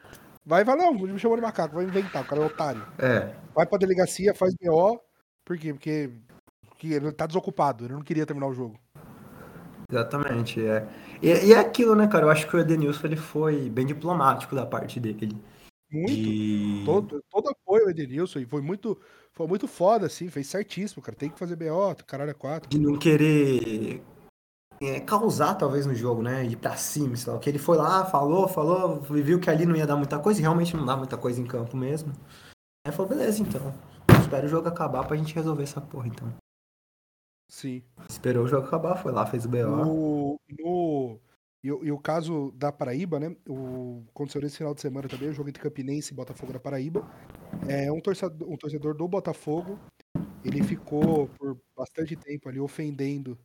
vai 0.45 0.63
e 0.63 0.65
fala, 0.65 0.85
não, 0.85 0.95
me 0.95 1.19
chamou 1.19 1.37
de 1.37 1.43
macaco, 1.43 1.75
vai 1.75 1.85
inventar, 1.85 2.23
o 2.23 2.27
cara 2.27 2.43
é 2.43 2.47
otário. 2.47 2.87
É. 2.99 3.35
Vai 3.55 3.67
pra 3.67 3.79
delegacia, 3.79 4.35
faz 4.35 4.55
BO, 4.55 5.01
por 5.45 5.59
quê? 5.59 5.73
Porque, 5.73 6.11
porque 6.69 6.89
ele 6.89 7.13
tá 7.13 7.27
desocupado, 7.27 7.85
ele 7.85 7.95
não 7.95 8.03
queria 8.03 8.25
terminar 8.25 8.47
o 8.47 8.55
jogo. 8.55 8.79
Exatamente, 9.91 10.65
é. 10.65 10.87
E, 11.23 11.29
e 11.29 11.53
é 11.53 11.59
aquilo, 11.59 11.95
né, 11.95 12.07
cara? 12.07 12.27
Eu 12.27 12.31
acho 12.31 12.47
que 12.49 12.57
o 12.57 12.59
Edenilson 12.59 13.07
ele 13.07 13.17
foi 13.17 13.69
bem 13.71 13.87
diplomático 13.87 14.55
da 14.55 14.67
parte 14.67 15.01
dele. 15.01 15.37
Muito. 15.91 16.13
De... 16.13 16.83
Todo, 16.85 17.25
todo 17.31 17.49
apoio 17.49 17.85
ao 17.85 17.91
Edenilson. 17.91 18.41
E 18.41 18.47
foi 18.47 18.61
muito, 18.61 18.99
foi 19.33 19.47
muito 19.47 19.67
foda, 19.67 20.07
assim. 20.07 20.29
Fez 20.29 20.47
certíssimo, 20.47 21.03
cara. 21.03 21.17
Tem 21.17 21.31
que 21.31 21.39
fazer 21.39 21.57
BO, 21.57 21.95
caralho, 22.07 22.31
é 22.31 22.35
4. 22.35 22.69
De 22.69 22.79
não 22.79 22.99
querer 22.99 24.03
é, 24.81 25.01
causar, 25.01 25.55
talvez, 25.55 25.87
no 25.87 25.95
jogo, 25.95 26.23
né? 26.23 26.45
Ir 26.45 26.57
pra 26.57 26.77
cima, 26.77 27.17
sei 27.17 27.33
lá. 27.33 27.39
Que 27.39 27.49
ele 27.49 27.59
foi 27.59 27.77
lá, 27.77 28.05
falou, 28.05 28.49
falou, 28.49 29.01
viu 29.01 29.41
que 29.41 29.51
ali 29.51 29.65
não 29.65 29.77
ia 29.77 29.87
dar 29.87 29.97
muita 29.97 30.19
coisa. 30.19 30.41
E 30.41 30.43
realmente 30.43 30.77
não 30.77 30.85
dá 30.85 30.97
muita 30.97 31.17
coisa 31.17 31.41
em 31.41 31.47
campo 31.47 31.77
mesmo. 31.77 32.13
Aí 32.87 32.93
falou, 32.93 33.09
beleza, 33.09 33.43
então. 33.43 33.75
Espero 34.21 34.47
o 34.47 34.51
jogo 34.51 34.69
acabar 34.69 35.07
pra 35.07 35.17
gente 35.17 35.35
resolver 35.35 35.63
essa 35.63 35.81
porra, 35.81 36.09
então. 36.09 36.33
Sim. 37.49 37.83
Esperou 38.09 38.45
o 38.45 38.49
jogo 38.49 38.67
acabar, 38.67 38.97
foi 38.97 39.13
lá, 39.13 39.25
fez 39.27 39.45
o 39.45 39.49
BO. 39.49 39.67
No, 39.85 40.41
no, 40.59 41.21
e, 41.63 41.71
o- 41.73 41.85
e 41.85 41.93
o 41.93 41.99
caso 41.99 42.51
da 42.53 42.73
Paraíba, 42.73 43.21
né? 43.21 43.37
O, 43.49 44.03
aconteceu 44.11 44.41
nesse 44.41 44.57
final 44.59 44.75
de 44.75 44.81
semana 44.81 45.09
também, 45.09 45.29
o 45.29 45.33
jogo 45.33 45.49
entre 45.49 45.63
Campinense 45.63 46.13
e 46.13 46.17
Botafogo 46.17 46.53
da 46.53 46.61
Paraíba. 46.61 47.09
É 47.69 47.91
um 47.93 48.01
torcedor, 48.01 48.49
um 48.51 48.57
torcedor 48.57 48.95
do 48.97 49.07
Botafogo. 49.09 49.79
Ele 50.45 50.63
ficou 50.63 51.29
por 51.39 51.59
bastante 51.77 52.17
tempo 52.17 52.49
ali 52.49 52.61
ofendendo 52.61 53.39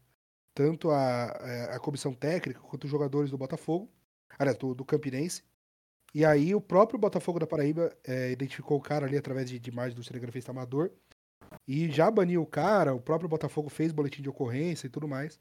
tanto 0.55 0.91
a, 0.91 1.25
a, 1.25 1.75
a 1.75 1.79
comissão 1.79 2.13
técnica 2.13 2.59
quanto 2.61 2.85
os 2.85 2.89
jogadores 2.91 3.31
do 3.31 3.37
Botafogo, 3.37 3.89
aliás, 4.39 4.57
do, 4.57 4.75
do 4.75 4.85
Campinense. 4.85 5.43
E 6.13 6.25
aí 6.25 6.53
o 6.55 6.61
próprio 6.61 6.99
Botafogo 6.99 7.39
da 7.39 7.47
Paraíba 7.47 7.95
é, 8.05 8.31
identificou 8.31 8.77
o 8.77 8.81
cara 8.81 9.05
ali 9.05 9.17
através 9.17 9.49
de, 9.49 9.59
de 9.59 9.69
imagem 9.69 9.95
do 9.95 10.03
cinegrafista 10.03 10.51
amador 10.51 10.91
e 11.67 11.89
já 11.89 12.09
baniu 12.09 12.41
o 12.41 12.47
cara, 12.47 12.93
o 12.93 13.01
próprio 13.01 13.29
Botafogo 13.29 13.69
fez 13.69 13.91
boletim 13.91 14.21
de 14.21 14.29
ocorrência 14.29 14.87
e 14.87 14.89
tudo 14.89 15.07
mais. 15.07 15.39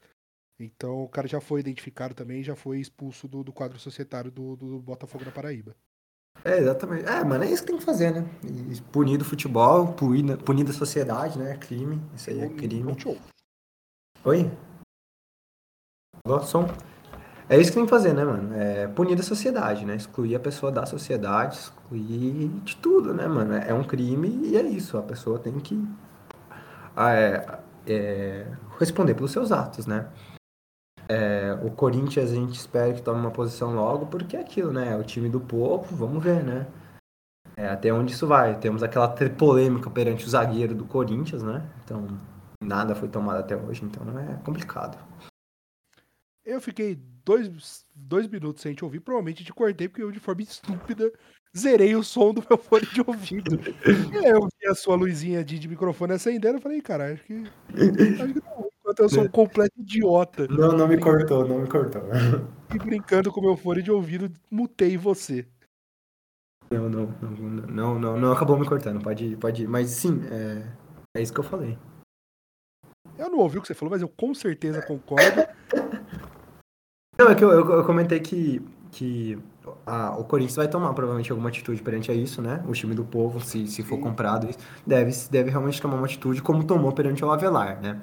Então 0.59 1.03
o 1.03 1.09
cara 1.09 1.27
já 1.27 1.41
foi 1.41 1.59
identificado 1.59 2.13
também 2.13 2.43
já 2.43 2.55
foi 2.55 2.79
expulso 2.79 3.27
do, 3.27 3.43
do 3.43 3.51
quadro 3.51 3.79
societário 3.79 4.29
do, 4.29 4.55
do 4.55 4.79
Botafogo 4.79 5.25
da 5.25 5.31
Paraíba. 5.31 5.75
É, 6.43 6.57
exatamente. 6.57 7.05
É, 7.05 7.23
mano, 7.23 7.43
é 7.43 7.51
isso 7.51 7.63
que 7.63 7.69
tem 7.69 7.77
que 7.77 7.85
fazer, 7.85 8.13
né? 8.13 8.25
Punir 8.91 9.17
do 9.17 9.25
futebol, 9.25 9.93
punir, 9.93 10.37
punir 10.37 10.63
da 10.63 10.73
sociedade, 10.73 11.37
né? 11.37 11.57
Crime. 11.57 12.01
Isso 12.15 12.29
aí 12.29 12.39
é 12.39 12.49
crime. 12.49 12.95
Oi? 14.23 14.51
Alô, 16.23 16.39
som? 16.41 16.65
É 17.51 17.59
isso 17.59 17.69
que 17.69 17.75
tem 17.75 17.83
que 17.83 17.89
fazer, 17.89 18.13
né, 18.13 18.23
mano? 18.23 18.55
É 18.55 18.87
punir 18.87 19.13
da 19.13 19.23
sociedade, 19.23 19.85
né? 19.85 19.93
Excluir 19.93 20.37
a 20.37 20.39
pessoa 20.39 20.71
da 20.71 20.85
sociedade, 20.85 21.57
excluir 21.57 22.47
de 22.63 22.77
tudo, 22.77 23.13
né, 23.13 23.27
mano? 23.27 23.53
É 23.55 23.73
um 23.73 23.83
crime 23.83 24.29
e 24.41 24.55
é 24.55 24.61
isso. 24.61 24.97
A 24.97 25.01
pessoa 25.01 25.37
tem 25.37 25.59
que 25.59 25.85
ah, 26.95 27.13
é, 27.13 27.59
é, 27.85 28.47
responder 28.79 29.15
pelos 29.15 29.31
seus 29.31 29.51
atos, 29.51 29.85
né? 29.85 30.07
É, 31.09 31.59
o 31.61 31.69
Corinthians 31.71 32.31
a 32.31 32.35
gente 32.35 32.57
espera 32.57 32.93
que 32.93 33.01
tome 33.01 33.19
uma 33.19 33.31
posição 33.31 33.75
logo, 33.75 34.05
porque 34.05 34.37
é 34.37 34.39
aquilo, 34.39 34.71
né? 34.71 34.93
É 34.93 34.95
o 34.95 35.03
time 35.03 35.27
do 35.27 35.41
povo, 35.41 35.93
vamos 35.93 36.23
ver, 36.23 36.41
né? 36.45 36.67
É, 37.57 37.67
até 37.67 37.91
onde 37.91 38.13
isso 38.13 38.25
vai. 38.25 38.57
Temos 38.59 38.81
aquela 38.81 39.09
polêmica 39.09 39.89
perante 39.89 40.25
o 40.25 40.29
zagueiro 40.29 40.73
do 40.73 40.85
Corinthians, 40.85 41.43
né? 41.43 41.69
Então, 41.83 42.07
nada 42.63 42.95
foi 42.95 43.09
tomado 43.09 43.39
até 43.39 43.57
hoje, 43.57 43.83
então 43.83 44.17
é 44.17 44.35
complicado. 44.37 44.97
Eu 46.45 46.61
fiquei 46.61 47.10
dois, 47.25 47.85
dois 47.95 48.27
minutos 48.27 48.61
sem 48.61 48.73
te 48.73 48.83
ouvir, 48.83 48.99
provavelmente 48.99 49.43
te 49.43 49.53
cortei, 49.53 49.87
porque 49.87 50.03
eu, 50.03 50.11
de 50.11 50.19
forma 50.19 50.41
estúpida, 50.41 51.11
zerei 51.55 51.95
o 51.95 52.03
som 52.03 52.33
do 52.33 52.43
meu 52.47 52.57
fone 52.59 52.85
de 52.87 53.01
ouvido. 53.01 53.59
e 54.13 54.17
aí 54.17 54.31
eu 54.31 54.47
vi 54.59 54.67
a 54.67 54.75
sua 54.75 54.95
luzinha 54.95 55.43
de, 55.43 55.59
de 55.59 55.67
microfone 55.67 56.13
acendendo, 56.13 56.57
eu 56.57 56.61
falei, 56.61 56.81
cara, 56.81 57.13
acho 57.13 57.23
que. 57.23 57.33
Acho 57.33 58.33
que 58.33 58.41
não. 58.41 58.71
Enquanto 58.81 58.99
eu 58.99 59.09
sou 59.09 59.23
um 59.23 59.29
completo 59.29 59.79
idiota 59.79 60.47
Não, 60.47 60.71
não 60.71 60.87
me 60.87 60.99
cortou, 60.99 61.47
não 61.47 61.59
me 61.59 61.67
cortou. 61.67 62.01
e 62.73 62.77
brincando 62.79 63.31
com 63.31 63.39
o 63.39 63.43
meu 63.43 63.55
fone 63.55 63.81
de 63.81 63.91
ouvido, 63.91 64.29
mutei 64.49 64.97
você. 64.97 65.45
Não, 66.71 66.89
não, 66.89 67.05
não, 67.21 67.29
não, 67.67 67.99
não, 67.99 68.19
não 68.19 68.31
acabou 68.31 68.57
me 68.57 68.67
cortando, 68.67 69.01
pode 69.01 69.25
ir, 69.25 69.37
pode 69.37 69.63
ir. 69.63 69.67
Mas 69.67 69.89
sim, 69.91 70.21
é, 70.31 70.67
é 71.15 71.21
isso 71.21 71.33
que 71.33 71.39
eu 71.39 71.43
falei. 71.43 71.77
Eu 73.17 73.29
não 73.29 73.39
ouvi 73.39 73.57
o 73.57 73.61
que 73.61 73.67
você 73.67 73.73
falou, 73.73 73.91
mas 73.91 74.01
eu 74.01 74.09
com 74.09 74.33
certeza 74.33 74.81
concordo. 74.81 75.41
Não, 77.21 77.29
é 77.29 77.35
que 77.35 77.43
eu, 77.43 77.51
eu, 77.51 77.69
eu 77.69 77.83
comentei 77.85 78.19
que, 78.19 78.59
que 78.91 79.37
a- 79.85 80.17
o 80.17 80.23
Corinthians 80.23 80.55
vai 80.55 80.67
tomar 80.67 80.91
provavelmente 80.95 81.29
alguma 81.31 81.49
atitude 81.49 81.79
perante 81.79 82.09
a 82.09 82.15
isso, 82.15 82.41
né? 82.41 82.63
O 82.67 82.71
time 82.71 82.95
do 82.95 83.05
povo, 83.05 83.39
se, 83.39 83.67
se 83.67 83.83
for 83.83 83.97
Sim. 83.97 84.01
comprado, 84.01 84.49
deve, 84.87 85.11
deve 85.29 85.51
realmente 85.51 85.79
tomar 85.79 85.97
uma 85.97 86.05
atitude 86.07 86.41
como 86.41 86.63
tomou 86.63 86.91
perante 86.91 87.23
o 87.23 87.29
Avelar, 87.29 87.79
né? 87.79 88.01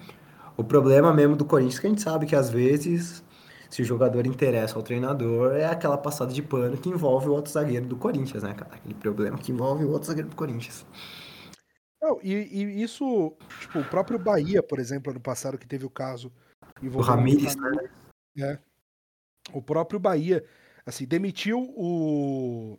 O 0.57 0.63
problema 0.63 1.13
mesmo 1.13 1.35
do 1.35 1.45
Corinthians 1.45 1.79
é 1.79 1.81
que 1.81 1.87
a 1.89 1.91
gente 1.91 2.03
sabe 2.03 2.27
que 2.27 2.37
às 2.37 2.49
vezes, 2.49 3.25
se 3.69 3.83
o 3.83 3.85
jogador 3.85 4.25
interessa 4.25 4.77
ao 4.77 4.83
treinador, 4.85 5.53
é 5.57 5.67
aquela 5.67 5.99
passada 5.99 6.33
de 6.33 6.41
pano 6.41 6.77
que 6.77 6.89
envolve 6.89 7.29
o 7.29 7.33
outro 7.33 7.51
zagueiro 7.53 7.87
do 7.87 7.97
Corinthians, 7.97 8.45
né, 8.45 8.55
cara? 8.55 8.77
Aquele 8.77 8.95
problema 8.95 9.37
que 9.37 9.51
envolve 9.51 9.85
o 9.85 9.91
outro 9.91 10.07
zagueiro 10.07 10.29
do 10.29 10.37
Corinthians. 10.37 10.87
Não, 12.01 12.21
e, 12.23 12.35
e 12.35 12.83
isso, 12.85 13.33
tipo, 13.59 13.81
o 13.81 13.85
próprio 13.85 14.17
Bahia, 14.17 14.63
por 14.63 14.79
exemplo, 14.79 15.11
ano 15.11 15.21
passado, 15.21 15.59
que 15.59 15.67
teve 15.67 15.85
o 15.85 15.91
caso 15.91 16.31
O 16.95 17.01
Ramires, 17.01 17.57
né? 17.57 17.89
É. 18.39 18.68
O 19.52 19.62
próprio 19.62 19.99
Bahia, 20.00 20.45
assim, 20.87 21.07
demitiu 21.07 21.61
o. 21.76 22.78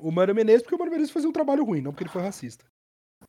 O 0.00 0.10
Mano 0.12 0.34
Menezes 0.34 0.62
porque 0.62 0.74
o 0.74 0.78
Mano 0.78 0.90
Menezes 0.90 1.12
fazia 1.12 1.28
um 1.28 1.32
trabalho 1.32 1.64
ruim, 1.64 1.80
não 1.80 1.90
porque 1.92 2.04
ele 2.04 2.10
foi 2.10 2.22
racista. 2.22 2.64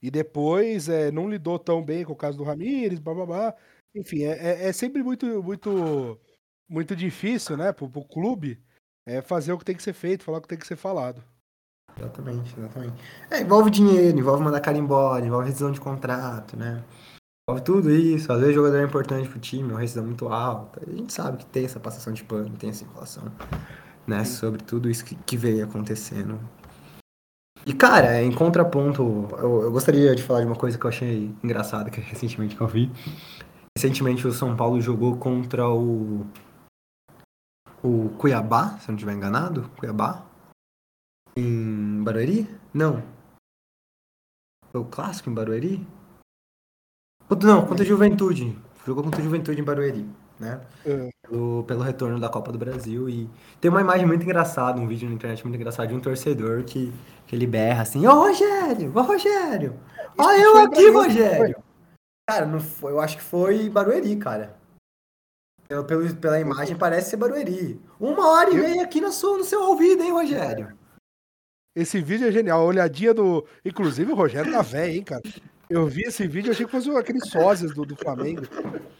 E 0.01 0.11
depois 0.11 0.89
é, 0.89 1.11
não 1.11 1.29
lidou 1.29 1.59
tão 1.59 1.83
bem 1.83 2.05
com 2.05 2.13
o 2.13 2.15
caso 2.15 2.37
do 2.37 2.43
Ramires, 2.43 2.99
blá 2.99 3.13
blá 3.13 3.25
blá. 3.25 3.55
Enfim, 3.95 4.23
é, 4.23 4.65
é- 4.65 4.69
é 4.69 4.73
sempre 4.73 5.03
muito, 5.03 5.43
muito, 5.43 6.19
muito 6.69 6.95
difícil, 6.95 7.57
né, 7.57 7.73
pro, 7.73 7.89
pro 7.89 8.03
clube 8.05 8.61
é, 9.05 9.21
fazer 9.21 9.53
o 9.53 9.57
que 9.57 9.65
tem 9.65 9.75
que 9.75 9.83
ser 9.83 9.93
feito, 9.93 10.23
falar 10.23 10.39
o 10.39 10.41
que 10.41 10.47
tem 10.49 10.57
que 10.59 10.67
ser 10.67 10.75
falado. 10.77 11.23
Exatamente, 11.97 12.53
exatamente. 12.59 13.03
É, 13.31 13.41
envolve 13.41 13.71
dinheiro, 13.71 14.19
envolve 14.19 14.43
mandar 14.43 14.61
cara 14.61 14.77
embora, 14.77 15.25
envolve 15.25 15.47
rescisão 15.47 15.71
de 15.71 15.79
contrato, 15.81 16.55
né? 16.57 16.83
Tudo 17.63 17.89
isso. 17.89 18.31
Às 18.31 18.39
vezes 18.39 18.55
o 18.55 18.57
jogador 18.57 18.77
é 18.79 18.83
importante 18.83 19.29
pro 19.29 19.39
time, 19.39 19.71
uma 19.71 19.79
rescisão 19.79 20.05
muito 20.05 20.27
alta. 20.27 20.81
A 20.85 20.91
gente 20.93 21.13
sabe 21.13 21.37
que 21.37 21.45
tem 21.45 21.63
essa 21.63 21.79
passação 21.79 22.11
de 22.11 22.21
pano, 22.21 22.57
tem 22.57 22.69
essa 22.69 22.83
enrolação, 22.83 23.23
né? 24.05 24.25
Sobre 24.25 24.61
tudo 24.61 24.89
isso 24.89 25.05
que, 25.05 25.15
que 25.15 25.37
veio 25.37 25.63
acontecendo. 25.63 26.37
E, 27.65 27.73
cara, 27.73 28.21
em 28.21 28.33
contraponto, 28.33 29.01
eu, 29.37 29.63
eu 29.63 29.71
gostaria 29.71 30.13
de 30.13 30.23
falar 30.23 30.41
de 30.41 30.47
uma 30.47 30.57
coisa 30.57 30.77
que 30.77 30.85
eu 30.85 30.89
achei 30.89 31.33
engraçada, 31.41 31.89
que 31.89 31.99
recentemente 32.01 32.55
que 32.55 32.61
eu 32.61 32.67
vi. 32.67 32.91
Recentemente 33.77 34.27
o 34.27 34.31
São 34.33 34.55
Paulo 34.55 34.81
jogou 34.81 35.17
contra 35.17 35.69
o. 35.69 36.25
O 37.81 38.09
Cuiabá, 38.17 38.77
se 38.79 38.89
eu 38.89 38.93
não 38.93 38.95
estiver 38.95 39.13
enganado. 39.13 39.69
Cuiabá. 39.77 40.25
Em 41.37 42.03
Barueri? 42.03 42.49
Não. 42.73 43.01
Foi 44.71 44.81
o 44.81 44.85
clássico 44.85 45.29
em 45.29 45.33
Barueri? 45.33 45.87
Não, 47.43 47.65
contra 47.65 47.83
a 47.83 47.87
Juventude. 47.87 48.57
Jogou 48.85 49.03
contra 49.03 49.19
a 49.19 49.23
Juventude 49.23 49.59
em 49.59 49.63
Barueri, 49.63 50.05
né? 50.39 50.61
É. 50.85 51.09
Pelo, 51.27 51.63
pelo 51.65 51.81
retorno 51.81 52.19
da 52.19 52.29
Copa 52.29 52.51
do 52.53 52.57
Brasil. 52.57 53.09
E 53.09 53.29
tem 53.59 53.69
uma 53.69 53.81
imagem 53.81 54.05
muito 54.05 54.23
engraçada, 54.23 54.79
um 54.79 54.87
vídeo 54.87 55.09
na 55.09 55.15
internet 55.15 55.43
muito 55.43 55.55
engraçado 55.55 55.89
de 55.89 55.93
um 55.93 55.99
torcedor 55.99 56.63
que, 56.63 56.93
que 57.25 57.35
ele 57.35 57.45
berra 57.45 57.81
assim: 57.81 58.07
Ô 58.07 58.13
Rogério, 58.13 58.91
ô 58.95 59.01
Rogério! 59.01 59.75
Ó 60.17 60.31
eu 60.31 60.57
aqui, 60.57 60.89
Rogério! 60.89 61.55
Cara, 62.29 62.45
não 62.45 62.59
foi, 62.61 62.91
eu 62.93 62.99
acho 63.01 63.17
que 63.17 63.23
foi 63.23 63.69
Barueri, 63.69 64.15
cara. 64.15 64.55
Pelo, 65.67 65.83
pelo- 65.83 66.15
pela 66.15 66.39
imagem 66.39 66.77
parece 66.77 67.09
ser 67.09 67.17
Barueri. 67.17 67.81
Uma 67.99 68.25
hora 68.29 68.49
e 68.51 68.55
meia 68.55 68.83
aqui 68.83 69.01
no, 69.01 69.11
seu- 69.11 69.37
no 69.37 69.43
seu 69.43 69.61
ouvido, 69.63 70.01
hein, 70.01 70.11
Rogério? 70.13 70.77
Esse 71.75 71.99
vídeo 72.01 72.27
é 72.27 72.31
genial, 72.31 72.61
a 72.61 72.65
olhadinha 72.65 73.13
do. 73.13 73.45
Inclusive 73.65 74.11
o 74.13 74.15
Rogério 74.15 74.49
tá 74.51 74.61
velho, 74.63 74.93
hein, 74.95 75.03
cara. 75.03 75.21
Eu 75.69 75.85
vi 75.85 76.03
esse 76.03 76.25
vídeo, 76.27 76.51
achei 76.51 76.65
que 76.65 76.71
fosse 76.71 76.89
aqueles 76.91 77.29
sósias 77.29 77.73
do, 77.73 77.85
do 77.85 77.95
Flamengo. 77.95 78.43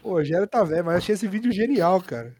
O 0.02 0.10
Rogério 0.10 0.46
tá 0.46 0.62
velho, 0.64 0.84
mas 0.84 0.94
eu 0.94 0.98
achei 0.98 1.14
esse 1.14 1.26
vídeo 1.26 1.50
genial, 1.50 2.00
cara. 2.02 2.34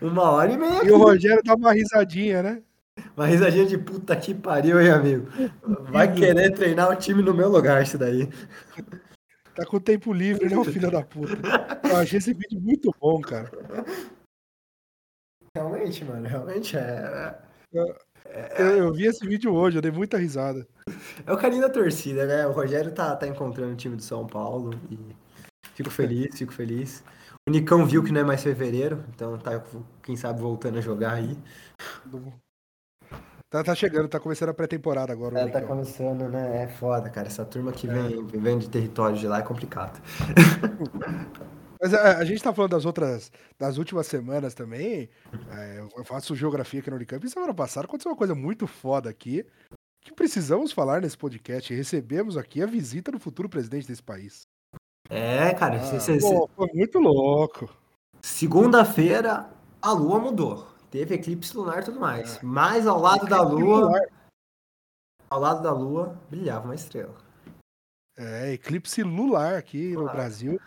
Uma 0.00 0.30
hora 0.30 0.52
e 0.52 0.56
meia. 0.56 0.84
E 0.84 0.90
o 0.92 0.98
Rogério 0.98 1.42
dá 1.42 1.54
uma 1.54 1.72
risadinha, 1.72 2.42
né? 2.42 2.62
Uma 3.16 3.26
risadinha 3.26 3.66
de 3.66 3.78
puta 3.78 4.14
que 4.16 4.34
pariu, 4.34 4.80
hein, 4.80 4.90
amigo? 4.90 5.28
Vai 5.90 6.12
querer 6.12 6.52
treinar 6.52 6.90
o 6.90 6.96
time 6.96 7.22
no 7.22 7.34
meu 7.34 7.48
lugar, 7.48 7.82
isso 7.82 7.98
daí. 7.98 8.28
Tá 9.54 9.66
com 9.66 9.80
tempo 9.80 10.12
livre, 10.12 10.48
né, 10.48 10.56
o 10.56 10.64
filho 10.64 10.90
da 10.90 11.02
puta? 11.02 11.32
Eu 11.88 11.96
achei 11.96 12.18
esse 12.18 12.32
vídeo 12.32 12.60
muito 12.60 12.94
bom, 13.00 13.20
cara. 13.20 13.50
Realmente, 15.54 16.04
mano, 16.04 16.28
realmente 16.28 16.76
é. 16.76 17.38
Eu, 18.58 18.66
eu 18.76 18.92
vi 18.92 19.06
esse 19.06 19.26
vídeo 19.26 19.52
hoje, 19.52 19.78
eu 19.78 19.82
dei 19.82 19.90
muita 19.90 20.18
risada. 20.18 20.66
É 21.26 21.32
o 21.32 21.36
carinho 21.36 21.62
da 21.62 21.68
torcida, 21.68 22.26
né? 22.26 22.46
O 22.46 22.52
Rogério 22.52 22.92
tá, 22.92 23.14
tá 23.16 23.26
encontrando 23.26 23.72
o 23.72 23.76
time 23.76 23.96
do 23.96 24.02
São 24.02 24.26
Paulo 24.26 24.70
e 24.90 24.98
fico 25.74 25.90
feliz, 25.90 26.38
fico 26.38 26.52
feliz. 26.52 27.02
O 27.48 27.50
Nicão 27.50 27.84
viu 27.86 28.02
que 28.04 28.12
não 28.12 28.20
é 28.20 28.24
mais 28.24 28.42
fevereiro, 28.42 29.04
então 29.14 29.36
tá, 29.38 29.62
quem 30.02 30.16
sabe, 30.16 30.40
voltando 30.40 30.78
a 30.78 30.80
jogar 30.80 31.14
aí. 31.14 31.36
Tá, 33.48 33.64
tá 33.64 33.74
chegando, 33.74 34.08
tá 34.08 34.20
começando 34.20 34.50
a 34.50 34.54
pré-temporada 34.54 35.12
agora. 35.12 35.34
o 35.34 35.38
É, 35.38 35.48
tá 35.48 35.60
começando, 35.60 36.28
né? 36.28 36.62
É 36.62 36.68
foda, 36.68 37.10
cara. 37.10 37.26
Essa 37.26 37.44
turma 37.44 37.72
que 37.72 37.88
vem, 37.88 38.24
vem 38.26 38.58
de 38.58 38.68
território 38.68 39.16
de 39.16 39.26
lá 39.26 39.40
é 39.40 39.42
complicado. 39.42 40.00
Mas 41.80 41.94
a, 41.94 42.18
a 42.18 42.24
gente 42.24 42.42
tá 42.42 42.52
falando 42.52 42.72
das 42.72 42.84
outras, 42.84 43.32
das 43.58 43.78
últimas 43.78 44.06
semanas 44.06 44.52
também. 44.54 45.08
É, 45.50 45.80
eu 45.96 46.04
faço 46.04 46.36
geografia 46.36 46.80
aqui 46.80 46.90
no 46.90 46.96
Unicamp. 46.96 47.24
E 47.26 47.30
semana 47.30 47.54
passada 47.54 47.86
aconteceu 47.86 48.10
uma 48.10 48.18
coisa 48.18 48.34
muito 48.34 48.66
foda 48.66 49.08
aqui. 49.08 49.46
Que 50.02 50.12
precisamos 50.14 50.72
falar 50.72 51.00
nesse 51.00 51.16
podcast. 51.16 51.72
Recebemos 51.74 52.36
aqui 52.36 52.62
a 52.62 52.66
visita 52.66 53.10
do 53.10 53.18
futuro 53.18 53.48
presidente 53.48 53.86
desse 53.86 54.02
país. 54.02 54.42
É, 55.08 55.52
cara. 55.54 55.76
Ah, 55.76 56.00
cê- 56.00 56.00
cê- 56.00 56.18
pô, 56.20 56.48
foi 56.54 56.68
muito 56.74 56.98
louco. 56.98 57.68
Segunda-feira, 58.20 59.50
a 59.80 59.92
lua 59.92 60.18
mudou. 60.18 60.66
Teve 60.90 61.14
eclipse 61.14 61.56
lunar 61.56 61.80
e 61.80 61.84
tudo 61.84 62.00
mais. 62.00 62.36
É. 62.36 62.40
Mas 62.42 62.86
ao 62.86 62.98
lado 63.00 63.26
da 63.26 63.40
lua, 63.42 63.90
ao 65.30 65.40
lado 65.40 65.62
da 65.62 65.72
lua, 65.72 66.18
brilhava 66.28 66.66
uma 66.66 66.74
estrela. 66.74 67.14
É, 68.18 68.52
eclipse 68.52 69.02
lular 69.02 69.54
aqui 69.54 69.92
no. 69.92 70.04
Brasil. 70.04 70.60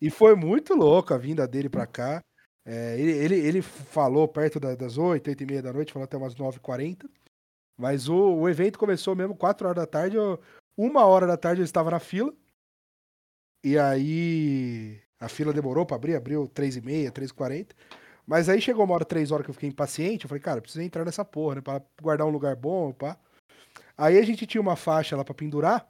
E 0.00 0.10
foi 0.10 0.34
muito 0.34 0.74
louco 0.74 1.14
a 1.14 1.18
vinda 1.18 1.46
dele 1.48 1.68
pra 1.68 1.86
cá. 1.86 2.22
É, 2.64 2.98
ele, 2.98 3.12
ele, 3.12 3.34
ele 3.36 3.62
falou 3.62 4.26
perto 4.28 4.58
da- 4.58 4.74
das 4.74 4.98
8, 4.98 5.28
8 5.28 5.42
e 5.42 5.46
meia 5.46 5.62
da 5.62 5.72
noite, 5.72 5.92
falou 5.92 6.04
até 6.04 6.16
umas 6.16 6.34
9h40. 6.34 7.08
Mas 7.78 8.08
o, 8.08 8.16
o 8.40 8.48
evento 8.48 8.78
começou 8.78 9.14
mesmo 9.14 9.36
4 9.36 9.68
horas 9.68 9.82
da 9.82 9.86
tarde. 9.86 10.16
eu- 10.16 10.40
uma 10.76 11.04
hora 11.06 11.26
da 11.26 11.36
tarde 11.36 11.60
eu 11.62 11.64
estava 11.64 11.90
na 11.90 11.98
fila. 12.00 12.34
E 13.64 13.78
aí 13.78 15.00
a 15.18 15.28
fila 15.28 15.52
demorou 15.52 15.86
pra 15.86 15.96
abrir, 15.96 16.14
abriu 16.14 16.46
3 16.48 16.76
e 16.76 16.80
meia, 16.80 17.10
3h40. 17.10 17.74
Mas 18.26 18.48
aí 18.48 18.60
chegou 18.60 18.84
uma 18.84 18.94
hora, 18.94 19.04
3 19.04 19.30
horas 19.30 19.44
que 19.44 19.50
eu 19.50 19.54
fiquei 19.54 19.68
impaciente. 19.68 20.24
Eu 20.24 20.28
falei, 20.28 20.42
cara, 20.42 20.60
preciso 20.60 20.82
entrar 20.82 21.04
nessa 21.04 21.24
porra, 21.24 21.56
né? 21.56 21.60
Pra 21.60 21.80
guardar 22.02 22.26
um 22.26 22.30
lugar 22.30 22.56
bom, 22.56 22.92
pá. 22.92 23.16
Aí 23.96 24.18
a 24.18 24.22
gente 24.22 24.46
tinha 24.46 24.60
uma 24.60 24.76
faixa 24.76 25.16
lá 25.16 25.24
pra 25.24 25.34
pendurar. 25.34 25.88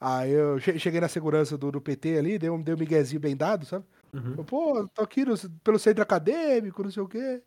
Aí 0.00 0.30
eu 0.32 0.58
che- 0.60 0.78
cheguei 0.78 1.00
na 1.00 1.08
segurança 1.08 1.56
do, 1.56 1.70
do 1.72 1.80
PT 1.80 2.18
ali, 2.18 2.38
dei 2.38 2.50
um, 2.50 2.60
dei 2.60 2.74
um 2.74 2.78
miguezinho 2.78 3.20
bem 3.20 3.36
dado, 3.36 3.64
sabe? 3.64 3.84
Uhum. 4.12 4.34
Eu, 4.38 4.44
Pô, 4.44 4.88
tô 4.88 5.02
aqui 5.02 5.24
no- 5.24 5.34
pelo 5.62 5.78
centro 5.78 6.02
acadêmico, 6.02 6.82
não 6.82 6.90
sei 6.90 7.02
o 7.02 7.08
quê. 7.08 7.42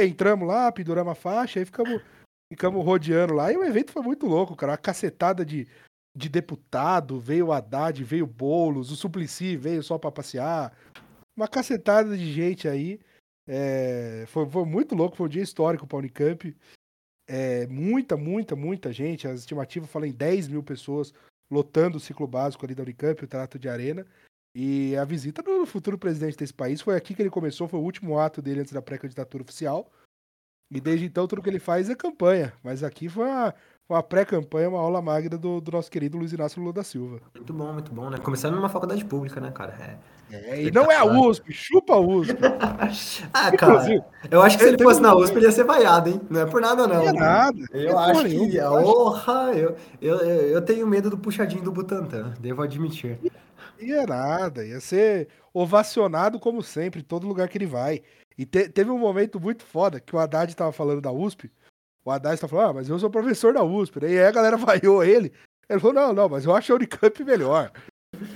Entramos 0.00 0.46
lá, 0.46 0.70
penduramos 0.70 1.10
a 1.12 1.14
faixa, 1.16 1.58
aí 1.58 1.64
ficamos, 1.64 2.00
ficamos 2.52 2.84
rodeando 2.84 3.34
lá. 3.34 3.52
E 3.52 3.56
o 3.56 3.64
evento 3.64 3.92
foi 3.92 4.02
muito 4.02 4.24
louco, 4.26 4.54
cara. 4.54 4.72
Uma 4.72 4.78
cacetada 4.78 5.44
de, 5.44 5.66
de 6.16 6.28
deputado, 6.28 7.18
veio 7.18 7.46
o 7.48 7.52
Haddad, 7.52 8.02
veio 8.04 8.24
o 8.24 8.28
Boulos, 8.28 8.92
o 8.92 8.96
Suplicy 8.96 9.56
veio 9.56 9.82
só 9.82 9.98
pra 9.98 10.12
passear. 10.12 10.72
Uma 11.36 11.48
cacetada 11.48 12.16
de 12.16 12.32
gente 12.32 12.68
aí. 12.68 13.00
É, 13.48 14.24
foi, 14.28 14.48
foi 14.48 14.64
muito 14.64 14.94
louco, 14.94 15.16
foi 15.16 15.26
um 15.26 15.30
dia 15.30 15.42
histórico 15.42 15.86
pra 15.88 15.98
Unicamp. 15.98 16.56
É, 17.28 17.66
muita, 17.66 18.16
muita, 18.16 18.54
muita 18.54 18.92
gente. 18.92 19.26
As 19.26 19.40
estimativas 19.40 19.90
falam 19.90 20.06
em 20.08 20.12
10 20.12 20.46
mil 20.46 20.62
pessoas 20.62 21.12
lotando 21.50 21.96
o 21.96 22.00
ciclo 22.00 22.26
básico 22.26 22.64
ali 22.64 22.74
da 22.74 22.82
Unicamp, 22.82 23.24
o 23.24 23.28
Trato 23.28 23.58
de 23.58 23.68
Arena. 23.68 24.06
E 24.54 24.96
a 24.96 25.04
visita 25.04 25.42
do 25.42 25.64
futuro 25.64 25.96
presidente 25.96 26.36
desse 26.36 26.52
país 26.52 26.80
foi 26.80 26.96
aqui 26.96 27.14
que 27.14 27.22
ele 27.22 27.30
começou, 27.30 27.68
foi 27.68 27.78
o 27.78 27.84
último 27.84 28.18
ato 28.18 28.42
dele 28.42 28.60
antes 28.60 28.72
da 28.72 28.82
pré-candidatura 28.82 29.42
oficial. 29.42 29.90
E 30.70 30.80
desde 30.80 31.06
então 31.06 31.26
tudo 31.26 31.42
que 31.42 31.48
ele 31.48 31.58
faz 31.58 31.88
é 31.88 31.94
campanha. 31.94 32.52
Mas 32.62 32.82
aqui 32.82 33.08
foi 33.08 33.26
uma, 33.26 33.54
uma 33.90 34.02
pré-campanha, 34.02 34.68
uma 34.68 34.78
aula 34.78 35.02
magna 35.02 35.36
do, 35.36 35.60
do 35.60 35.72
nosso 35.72 35.90
querido 35.90 36.16
Luiz 36.16 36.32
Inácio 36.32 36.60
Lula 36.60 36.72
da 36.72 36.84
Silva. 36.84 37.20
Muito 37.34 37.52
bom, 37.52 37.72
muito 37.72 37.92
bom, 37.92 38.08
né? 38.08 38.18
Começando 38.18 38.54
numa 38.54 38.68
faculdade 38.68 39.04
pública, 39.04 39.40
né, 39.40 39.50
cara? 39.50 39.74
É. 39.80 40.20
É, 40.32 40.62
e 40.62 40.70
não 40.70 40.92
é 40.92 40.94
a 40.94 41.04
USP, 41.04 41.52
chupa 41.52 41.94
a 41.94 41.98
USP. 41.98 42.38
Ah, 43.34 43.50
cara, 43.56 44.04
eu 44.30 44.40
acho 44.42 44.56
que 44.56 44.62
se 44.62 44.68
ele 44.70 44.82
fosse 44.82 45.00
na 45.00 45.14
USP, 45.14 45.36
ele 45.36 45.46
ia 45.46 45.52
ser 45.52 45.64
vaiado, 45.64 46.08
hein? 46.08 46.20
Não 46.30 46.40
é 46.40 46.46
por 46.46 46.60
nada, 46.60 46.86
não. 46.86 46.96
não 46.96 47.08
é 47.08 47.12
nada. 47.12 47.58
Eu 47.72 47.98
é 47.98 48.10
acho 48.10 48.24
que. 48.24 48.56
eu 48.56 48.82
Porra, 48.82 49.52
eu, 49.54 49.76
eu, 50.00 50.16
eu 50.18 50.60
eu 50.60 50.62
tenho 50.62 50.86
medo 50.86 51.10
do 51.10 51.18
puxadinho 51.18 51.62
do 51.62 51.72
Butantan, 51.72 52.34
devo 52.38 52.62
admitir. 52.62 53.18
Ia 53.80 54.06
nada, 54.06 54.64
ia 54.64 54.78
ser 54.80 55.28
ovacionado 55.52 56.38
como 56.38 56.62
sempre, 56.62 57.00
em 57.00 57.04
todo 57.04 57.26
lugar 57.26 57.48
que 57.48 57.58
ele 57.58 57.66
vai. 57.66 58.02
E 58.38 58.44
te- 58.44 58.68
teve 58.68 58.90
um 58.90 58.98
momento 58.98 59.40
muito 59.40 59.64
foda 59.64 59.98
que 60.00 60.14
o 60.14 60.18
Haddad 60.18 60.54
tava 60.54 60.70
falando 60.70 61.00
da 61.00 61.10
USP. 61.10 61.50
O 62.04 62.10
Haddad 62.10 62.40
tava 62.40 62.50
falando, 62.50 62.70
ah, 62.70 62.74
mas 62.74 62.88
eu 62.88 62.98
sou 62.98 63.10
professor 63.10 63.52
da 63.52 63.62
USP. 63.62 64.00
né? 64.00 64.12
E 64.12 64.18
aí 64.18 64.26
a 64.26 64.32
galera 64.32 64.56
vaiou 64.58 65.04
ele. 65.04 65.32
Ele 65.68 65.80
falou, 65.80 65.94
não, 65.94 66.12
não, 66.12 66.28
mas 66.28 66.44
eu 66.44 66.54
acho 66.54 66.72
a 66.72 66.76
Unicamp 66.76 67.24
melhor. 67.24 67.70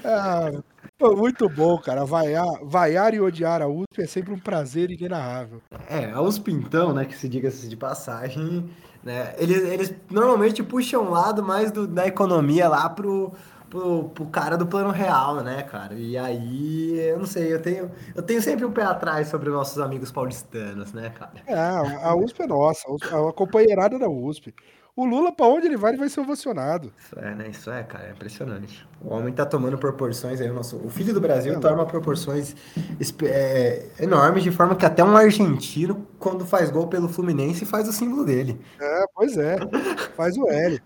Ah, 0.04 0.50
foi 0.98 1.16
muito 1.16 1.48
bom, 1.48 1.76
cara. 1.76 2.04
Vaiar, 2.04 2.46
vaiar 2.62 3.12
e 3.12 3.20
odiar 3.20 3.60
a 3.60 3.66
USP 3.66 4.02
é 4.02 4.06
sempre 4.06 4.32
um 4.32 4.38
prazer 4.38 4.90
inenarrável. 4.90 5.60
É, 5.90 6.10
a 6.10 6.22
USP 6.22 6.52
então, 6.52 6.94
né, 6.94 7.04
que 7.04 7.16
se 7.16 7.28
diga-se 7.28 7.68
de 7.68 7.76
passagem, 7.76 8.70
né, 9.02 9.34
eles, 9.36 9.62
eles 9.64 9.94
normalmente 10.08 10.62
puxam 10.62 11.02
um 11.02 11.10
lado 11.10 11.42
mais 11.42 11.72
do, 11.72 11.86
da 11.86 12.06
economia 12.06 12.68
lá 12.68 12.88
pro, 12.88 13.32
pro, 13.74 14.04
pro 14.10 14.26
cara 14.26 14.56
do 14.56 14.66
plano 14.66 14.90
real, 14.90 15.42
né, 15.42 15.64
cara? 15.64 15.94
E 15.94 16.16
aí, 16.16 16.96
eu 17.00 17.18
não 17.18 17.26
sei, 17.26 17.52
eu 17.52 17.60
tenho, 17.60 17.90
eu 18.14 18.22
tenho 18.22 18.40
sempre 18.40 18.64
um 18.64 18.70
pé 18.70 18.84
atrás 18.84 19.26
sobre 19.28 19.48
os 19.50 19.54
nossos 19.54 19.78
amigos 19.80 20.12
paulistanos, 20.12 20.92
né, 20.92 21.10
cara? 21.10 21.32
É, 21.44 22.04
a 22.06 22.14
USP 22.14 22.42
é 22.42 22.46
nossa, 22.46 22.86
a 22.88 23.32
companheirada 23.32 23.98
da 23.98 24.08
USP. 24.08 24.54
O 24.96 25.04
Lula, 25.04 25.32
pra 25.32 25.46
onde 25.46 25.66
ele 25.66 25.76
vai, 25.76 25.90
ele 25.90 25.98
vai 25.98 26.08
ser 26.08 26.20
ovacionado. 26.20 26.92
Isso 26.96 27.18
é, 27.18 27.34
né? 27.34 27.48
Isso 27.48 27.68
é, 27.68 27.82
cara, 27.82 28.06
é 28.06 28.12
impressionante. 28.12 28.86
O 29.00 29.12
homem 29.12 29.34
tá 29.34 29.44
tomando 29.44 29.76
proporções 29.76 30.40
aí, 30.40 30.48
o 30.48 30.54
nosso, 30.54 30.76
o 30.76 30.88
filho 30.88 31.12
do 31.12 31.20
Brasil 31.20 31.52
É, 31.52 31.58
toma 31.58 31.84
proporções 31.84 32.54
é, 33.24 33.86
enormes, 33.98 34.44
de 34.44 34.52
forma 34.52 34.76
que 34.76 34.86
até 34.86 35.02
um 35.02 35.16
argentino, 35.16 36.06
quando 36.16 36.46
faz 36.46 36.70
gol 36.70 36.86
pelo 36.86 37.08
Fluminense, 37.08 37.66
faz 37.66 37.88
o 37.88 37.92
símbolo 37.92 38.24
dele. 38.24 38.60
É, 38.80 39.04
pois 39.12 39.36
é. 39.36 39.56
Faz 40.16 40.36
o 40.36 40.48
L. 40.48 40.80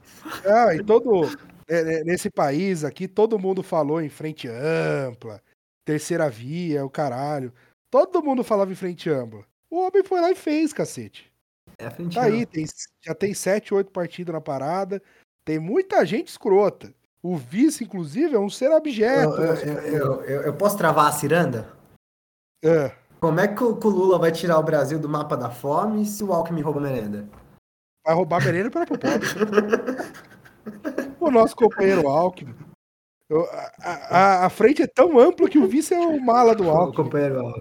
Ah, 0.46 0.74
e 0.74 0.83
todo. 0.83 1.29
É, 1.69 2.01
é, 2.01 2.05
Nesse 2.05 2.31
país 2.31 2.85
aqui, 2.85 3.07
todo 3.07 3.39
mundo 3.39 3.63
falou 3.63 4.01
em 4.01 4.09
frente 4.09 4.49
ampla, 4.49 5.41
terceira 5.85 6.29
via, 6.31 6.85
o 6.85 6.91
caralho. 6.91 7.53
Todo 7.91 8.23
mundo 8.23 8.43
falava 8.45 8.71
em 8.73 8.77
frente 8.77 9.09
ampla. 9.11 9.45
O 9.71 9.79
homem 9.81 10.03
foi 10.05 10.21
lá 10.21 10.31
e 10.31 10.35
fez, 10.35 10.73
cacete. 10.73 11.33
É 11.79 11.87
a 11.87 11.91
frente 11.91 12.15
Tá 12.15 12.23
aí, 12.25 12.45
tem, 12.47 12.65
já 13.05 13.15
tem 13.15 13.33
sete, 13.35 13.73
oito 13.75 13.91
partidos 13.91 14.33
na 14.33 14.41
parada. 14.41 15.01
Tem 15.45 15.59
muita 15.59 16.05
gente 16.05 16.29
escrota. 16.29 16.93
O 17.23 17.37
vice, 17.37 17.85
inclusive, 17.85 18.35
é 18.35 18.39
um 18.39 18.49
ser 18.51 18.71
abjeto. 18.73 19.35
eu, 19.41 19.55
eu, 19.55 19.79
eu- 19.83 20.23
eu- 20.23 20.43
eu 20.43 20.53
posso 20.55 20.77
travar 20.79 21.09
a 21.09 21.13
ciranda? 21.13 21.69
É. 22.65 22.93
Como 23.21 23.41
é 23.41 23.49
que 23.49 23.63
o, 23.65 23.75
o 23.75 23.89
Lula 23.89 24.19
vai 24.19 24.31
tirar 24.31 24.59
o 24.59 24.63
Brasil 24.63 24.99
do 24.99 25.09
mapa 25.09 25.37
da 25.37 25.51
fome 25.51 26.05
se 26.07 26.23
o 26.23 26.33
Alckmin 26.33 26.61
rouba 26.61 26.81
merenda? 26.81 27.29
Vai 28.07 28.15
roubar 28.15 28.43
merenda 28.45 28.71
para 28.71 28.87
pro 28.87 28.99
pobre. 28.99 29.27
O 31.29 31.33
nosso 31.33 31.55
companheiro 31.57 32.09
Alckmin. 32.09 32.55
Eu- 33.29 33.45
a, 33.81 33.91
a- 34.43 34.47
a 34.47 34.51
frente 34.51 34.83
é 34.83 34.87
tão 34.87 35.19
ampla 35.19 35.49
que 35.49 35.59
o 35.59 35.67
vice 35.67 35.93
é 35.95 35.99
o 36.01 36.21
mala 36.21 36.55
do 36.55 36.64
Alckmin. 36.71 36.95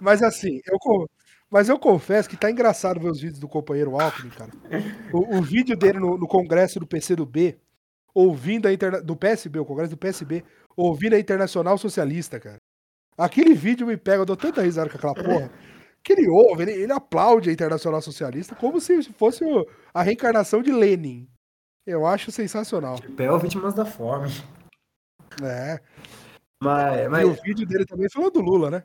Mas 0.02 0.24
assim, 0.24 0.62
eu, 0.66 0.78
mas 1.50 1.70
eu 1.70 1.78
confesso 1.78 2.30
que 2.30 2.38
tá 2.38 2.50
engraçado 2.50 3.00
ver 3.00 3.10
os 3.12 3.20
vídeos 3.20 3.40
do 3.40 3.48
companheiro 3.48 4.00
Alckmin, 4.00 4.30
cara. 4.30 4.52
O, 5.14 5.38
o 5.38 5.42
vídeo 5.42 5.76
dele 5.78 6.00
no, 6.00 6.18
no 6.18 6.28
congresso 6.28 6.80
do 6.80 6.88
PCdoB, 6.88 7.58
ouvindo 8.14 8.68
a 8.68 8.74
interna... 8.74 9.02
do 9.02 9.16
PSB, 9.16 9.60
o 9.60 9.66
congresso 9.66 9.92
do 9.92 9.98
PSB, 9.98 10.44
ouvindo 10.76 11.16
a 11.16 11.20
Internacional 11.20 11.78
Socialista, 11.78 12.40
cara. 12.40 12.58
Aquele 13.18 13.54
vídeo 13.54 13.88
me 13.88 13.98
pega, 13.98 14.22
eu 14.22 14.26
dou 14.26 14.38
tanta 14.38 14.62
risada 14.62 14.90
com 14.90 14.98
aquela 14.98 15.14
porra. 15.16 15.52
Que 16.04 16.14
ele 16.14 16.30
ouve, 16.30 16.62
ele, 16.64 16.72
ele 16.72 16.94
aplaude 16.94 17.50
a 17.50 17.54
Internacional 17.54 18.02
Socialista 18.02 18.56
como 18.56 18.80
se 18.80 19.02
fosse 19.14 19.44
o- 19.44 19.66
a 19.94 20.02
reencarnação 20.04 20.62
de 20.62 20.72
Lenin. 20.72 21.28
Eu 21.88 22.06
acho 22.06 22.32
sensacional. 22.32 22.98
Pé 23.16 23.36
vítimas 23.40 23.74
da 23.74 23.86
fome. 23.86 24.30
É. 25.42 25.80
Mas, 26.62 27.00
E 27.06 27.08
mas 27.08 27.26
o 27.26 27.42
vídeo 27.42 27.66
dele 27.66 27.86
também 27.86 28.10
falou 28.10 28.30
do 28.30 28.42
Lula, 28.42 28.70
né? 28.70 28.84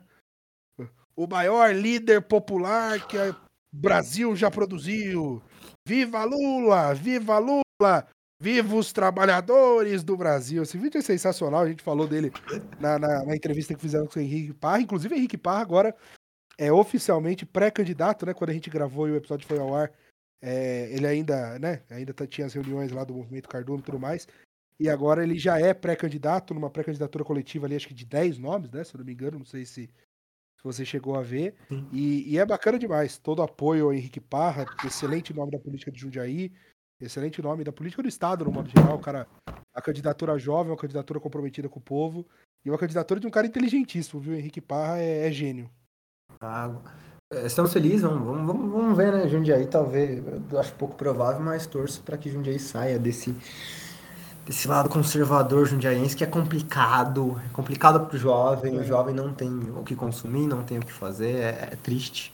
O 1.15 1.27
maior 1.27 1.75
líder 1.75 2.21
popular 2.21 3.05
que 3.05 3.17
o 3.17 3.35
Brasil 3.71 4.35
já 4.35 4.49
produziu. 4.49 5.41
Viva 5.85 6.23
Lula! 6.23 6.93
Viva 6.93 7.37
Lula! 7.39 8.07
Viva 8.41 8.75
os 8.75 8.93
trabalhadores 8.93 10.03
do 10.03 10.15
Brasil! 10.15 10.63
Esse 10.63 10.77
vídeo 10.77 10.99
é 10.99 11.01
sensacional, 11.01 11.61
a 11.61 11.67
gente 11.67 11.83
falou 11.83 12.07
dele 12.07 12.31
na, 12.79 12.97
na- 12.97 13.25
na 13.25 13.35
entrevista 13.35 13.73
que 13.75 13.81
fizeram 13.81 14.07
com 14.07 14.17
o 14.17 14.21
Henrique 14.21 14.53
Parra. 14.53 14.79
Inclusive, 14.81 15.13
Henrique 15.15 15.37
Parra 15.37 15.61
agora 15.61 15.95
é 16.57 16.71
oficialmente 16.71 17.45
pré-candidato, 17.45 18.25
né? 18.25 18.33
Quando 18.33 18.51
a 18.51 18.53
gente 18.53 18.69
gravou 18.69 19.07
e 19.07 19.11
o 19.11 19.15
episódio 19.17 19.45
foi 19.47 19.59
ao 19.59 19.75
ar, 19.75 19.91
é, 20.45 20.89
ele 20.91 21.07
ainda, 21.07 21.57
né? 21.57 21.81
Ainda 21.89 22.13
tá, 22.13 22.27
tinha 22.27 22.45
as 22.45 22.53
reuniões 22.53 22.91
lá 22.91 23.05
do 23.05 23.13
movimento 23.13 23.47
Carduno 23.47 23.79
e 23.79 23.83
tudo 23.83 23.97
mais. 23.97 24.27
E 24.77 24.89
agora 24.89 25.23
ele 25.23 25.39
já 25.39 25.57
é 25.57 25.73
pré-candidato 25.73 26.53
numa 26.53 26.69
pré-candidatura 26.69 27.23
coletiva 27.23 27.65
ali, 27.65 27.77
acho 27.77 27.87
que 27.87 27.93
de 27.93 28.05
10 28.05 28.39
nomes, 28.39 28.69
né? 28.69 28.83
Se 28.83 28.93
eu 28.93 28.97
não 28.97 29.05
me 29.05 29.13
engano, 29.13 29.39
não 29.39 29.45
sei 29.45 29.65
se, 29.65 29.87
se 29.87 30.63
você 30.63 30.83
chegou 30.83 31.15
a 31.15 31.21
ver. 31.21 31.55
E, 31.93 32.33
e, 32.33 32.37
é 32.37 32.45
bacana 32.45 32.77
demais. 32.77 33.17
Todo 33.17 33.41
apoio 33.41 33.85
ao 33.85 33.93
Henrique 33.93 34.19
Parra, 34.19 34.65
excelente 34.85 35.33
nome 35.33 35.51
da 35.51 35.59
política 35.59 35.89
de 35.89 36.01
Jundiaí, 36.01 36.51
excelente 36.99 37.41
nome 37.41 37.63
da 37.63 37.71
política 37.71 38.03
do 38.03 38.09
Estado, 38.09 38.43
no 38.43 38.51
modo 38.51 38.69
geral. 38.69 38.99
Cara, 38.99 39.25
a 39.73 39.81
candidatura 39.81 40.37
jovem, 40.37 40.71
uma 40.71 40.77
candidatura 40.77 41.21
comprometida 41.21 41.69
com 41.69 41.79
o 41.79 41.83
povo. 41.83 42.27
E 42.65 42.69
uma 42.69 42.77
candidatura 42.77 43.17
de 43.17 43.27
um 43.27 43.31
cara 43.31 43.47
inteligentíssimo, 43.47 44.19
viu? 44.19 44.35
Henrique 44.35 44.59
Parra 44.59 44.99
é, 44.99 45.27
é 45.27 45.31
gênio. 45.31 45.69
Ah, 46.41 46.81
estamos 47.45 47.73
felizes, 47.73 48.01
vamos, 48.01 48.45
vamos, 48.45 48.71
vamos 48.71 48.97
ver, 48.97 49.11
né? 49.11 49.27
Jundiaí 49.27 49.67
talvez, 49.67 50.23
eu 50.51 50.59
acho 50.59 50.73
pouco 50.73 50.95
provável, 50.95 51.41
mas 51.41 51.65
torço 51.65 52.01
para 52.01 52.17
que 52.17 52.29
Jundiaí 52.29 52.59
saia 52.59 52.99
desse 52.99 53.35
desse 54.45 54.67
lado 54.67 54.89
conservador 54.89 55.65
jundiaense 55.65 56.15
que 56.15 56.23
é 56.23 56.27
complicado, 56.27 57.41
é 57.45 57.53
complicado 57.53 58.05
para 58.05 58.15
o 58.15 58.19
jovem, 58.19 58.77
o 58.77 58.83
jovem 58.83 59.15
não 59.15 59.33
tem 59.33 59.49
o 59.71 59.83
que 59.83 59.95
consumir, 59.95 60.47
não 60.47 60.63
tem 60.63 60.77
o 60.77 60.85
que 60.85 60.91
fazer, 60.91 61.35
é, 61.35 61.69
é 61.71 61.75
triste. 61.81 62.33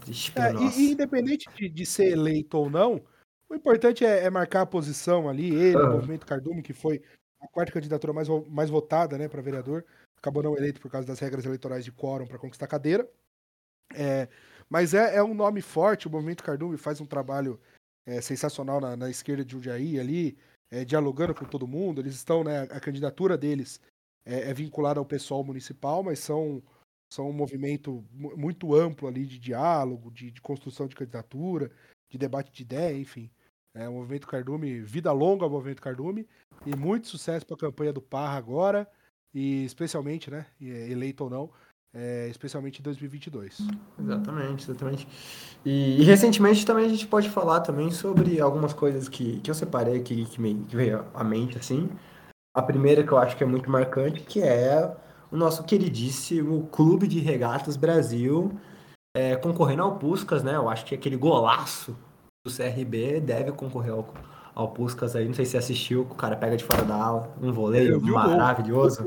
triste 0.00 0.32
é, 0.36 0.52
e, 0.54 0.88
e, 0.88 0.92
independente 0.92 1.48
de, 1.54 1.68
de, 1.68 1.86
ser 1.86 2.12
eleito 2.12 2.56
ou 2.56 2.70
não, 2.70 3.00
o 3.48 3.54
importante 3.54 4.04
é, 4.04 4.24
é 4.24 4.30
marcar 4.30 4.62
a 4.62 4.66
posição 4.66 5.28
ali, 5.28 5.54
ele, 5.54 5.76
uhum. 5.76 5.90
o 5.90 5.92
movimento 5.92 6.26
Cardume, 6.26 6.62
que 6.62 6.72
foi 6.72 7.02
a 7.40 7.48
quarta 7.48 7.72
candidatura 7.72 8.12
mais, 8.12 8.28
mais 8.48 8.70
votada 8.70 9.18
né, 9.18 9.28
para 9.28 9.42
vereador, 9.42 9.84
acabou 10.16 10.42
não 10.42 10.56
eleito 10.56 10.80
por 10.80 10.90
causa 10.90 11.06
das 11.06 11.18
regras 11.18 11.44
eleitorais 11.44 11.84
de 11.84 11.92
quórum 11.92 12.26
para 12.26 12.38
conquistar 12.38 12.66
a 12.66 12.68
cadeira. 12.68 13.08
É, 13.94 14.28
mas 14.68 14.94
é, 14.94 15.16
é 15.16 15.22
um 15.22 15.34
nome 15.34 15.60
forte, 15.60 16.06
o 16.06 16.10
movimento 16.10 16.44
Cardume 16.44 16.76
faz 16.76 17.00
um 17.00 17.06
trabalho 17.06 17.60
é, 18.06 18.20
sensacional 18.20 18.80
na, 18.80 18.96
na 18.96 19.10
esquerda 19.10 19.44
de 19.44 19.52
Jundiaí 19.52 19.98
ali, 19.98 20.38
é, 20.70 20.84
dialogando 20.84 21.34
com 21.34 21.44
todo 21.44 21.66
mundo. 21.66 22.00
Eles 22.00 22.14
estão, 22.14 22.44
né, 22.44 22.62
a 22.62 22.80
candidatura 22.80 23.36
deles 23.36 23.80
é, 24.24 24.50
é, 24.50 24.54
vinculada 24.54 25.00
ao 25.00 25.06
pessoal 25.06 25.42
municipal, 25.42 26.02
mas 26.02 26.18
são, 26.20 26.62
são 27.12 27.28
um 27.28 27.32
movimento 27.32 28.04
muito 28.12 28.74
amplo 28.74 29.08
ali 29.08 29.26
de 29.26 29.38
diálogo, 29.38 30.10
de, 30.10 30.30
de 30.30 30.40
construção 30.40 30.86
de 30.86 30.94
candidatura, 30.94 31.70
de 32.08 32.18
debate 32.18 32.52
de 32.52 32.62
ideia, 32.62 32.96
enfim. 32.96 33.30
É, 33.74 33.88
o 33.88 33.92
Movimento 33.92 34.26
Cardume, 34.26 34.80
vida 34.80 35.12
longa 35.12 35.44
ao 35.44 35.50
Movimento 35.50 35.80
Cardume, 35.80 36.28
e 36.66 36.76
muito 36.76 37.06
sucesso 37.06 37.46
para 37.46 37.54
a 37.54 37.60
campanha 37.60 37.92
do 37.92 38.02
Parra 38.02 38.36
agora, 38.36 38.90
e 39.32 39.64
especialmente, 39.64 40.28
né, 40.28 40.46
eleito 40.60 41.22
ou 41.22 41.30
não, 41.30 41.52
é, 41.92 42.28
especialmente 42.28 42.80
em 42.80 42.82
2022. 42.82 43.58
Exatamente, 43.98 44.64
exatamente. 44.64 45.08
E, 45.64 46.00
e, 46.00 46.04
recentemente 46.04 46.64
também 46.64 46.86
a 46.86 46.88
gente 46.88 47.06
pode 47.06 47.28
falar 47.28 47.60
também 47.60 47.90
sobre 47.90 48.40
algumas 48.40 48.72
coisas 48.72 49.08
que, 49.08 49.40
que 49.40 49.50
eu 49.50 49.54
separei 49.54 49.98
aqui, 49.98 50.24
que, 50.24 50.40
me, 50.40 50.54
que 50.54 50.76
veio 50.76 51.04
à 51.14 51.24
mente, 51.24 51.58
assim. 51.58 51.88
A 52.54 52.62
primeira 52.62 53.02
que 53.04 53.12
eu 53.12 53.18
acho 53.18 53.36
que 53.36 53.44
é 53.44 53.46
muito 53.46 53.70
marcante, 53.70 54.20
que 54.20 54.42
é 54.42 54.94
o 55.30 55.36
nosso 55.36 55.64
queridíssimo 55.64 56.68
Clube 56.72 57.06
de 57.06 57.20
Regatas 57.20 57.76
Brasil 57.76 58.58
é, 59.16 59.36
concorrendo 59.36 59.82
ao 59.82 59.98
Puscas, 59.98 60.42
né? 60.42 60.56
Eu 60.56 60.68
acho 60.68 60.84
que 60.84 60.94
aquele 60.94 61.16
golaço 61.16 61.96
do 62.44 62.52
CRB 62.52 63.20
deve 63.20 63.52
concorrer 63.52 63.92
ao, 63.92 64.14
ao 64.54 64.68
Puscas 64.68 65.14
aí. 65.14 65.26
Não 65.26 65.34
sei 65.34 65.44
se 65.44 65.52
você 65.52 65.58
assistiu, 65.58 66.02
o 66.02 66.14
cara 66.14 66.36
pega 66.36 66.56
de 66.56 66.64
fora 66.64 66.84
da 66.84 66.94
aula, 66.94 67.34
um 67.40 67.52
voleio 67.52 68.00
maravilhoso. 68.00 69.04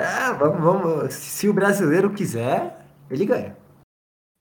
É, 0.00 0.32
vamos, 0.32 0.62
vamos. 0.62 1.14
Se 1.14 1.48
o 1.48 1.52
brasileiro 1.52 2.12
quiser, 2.12 2.86
ele 3.10 3.26
ganha. 3.26 3.56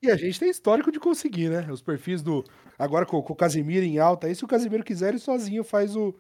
E 0.04 0.12
a 0.12 0.15
gente 0.15 0.39
tem 0.39 0.50
histórico 0.50 0.91
de 0.91 1.00
conseguir, 1.00 1.50
né? 1.50 1.67
Os 1.72 1.82
perfis 1.82 2.22
do. 2.22 2.43
Agora 2.78 3.06
com, 3.06 3.20
com 3.24 3.34
o 3.34 3.36
Casimiro 3.36 3.84
em 3.84 3.98
alta, 3.98 4.28
aí 4.28 4.36
se 4.36 4.46
o 4.46 4.48
Casimiro 4.48 4.84
quiser, 4.84 5.10
ele 5.10 5.20
sozinho 5.20 5.63
faz 5.63 5.96
o, 5.96 6.13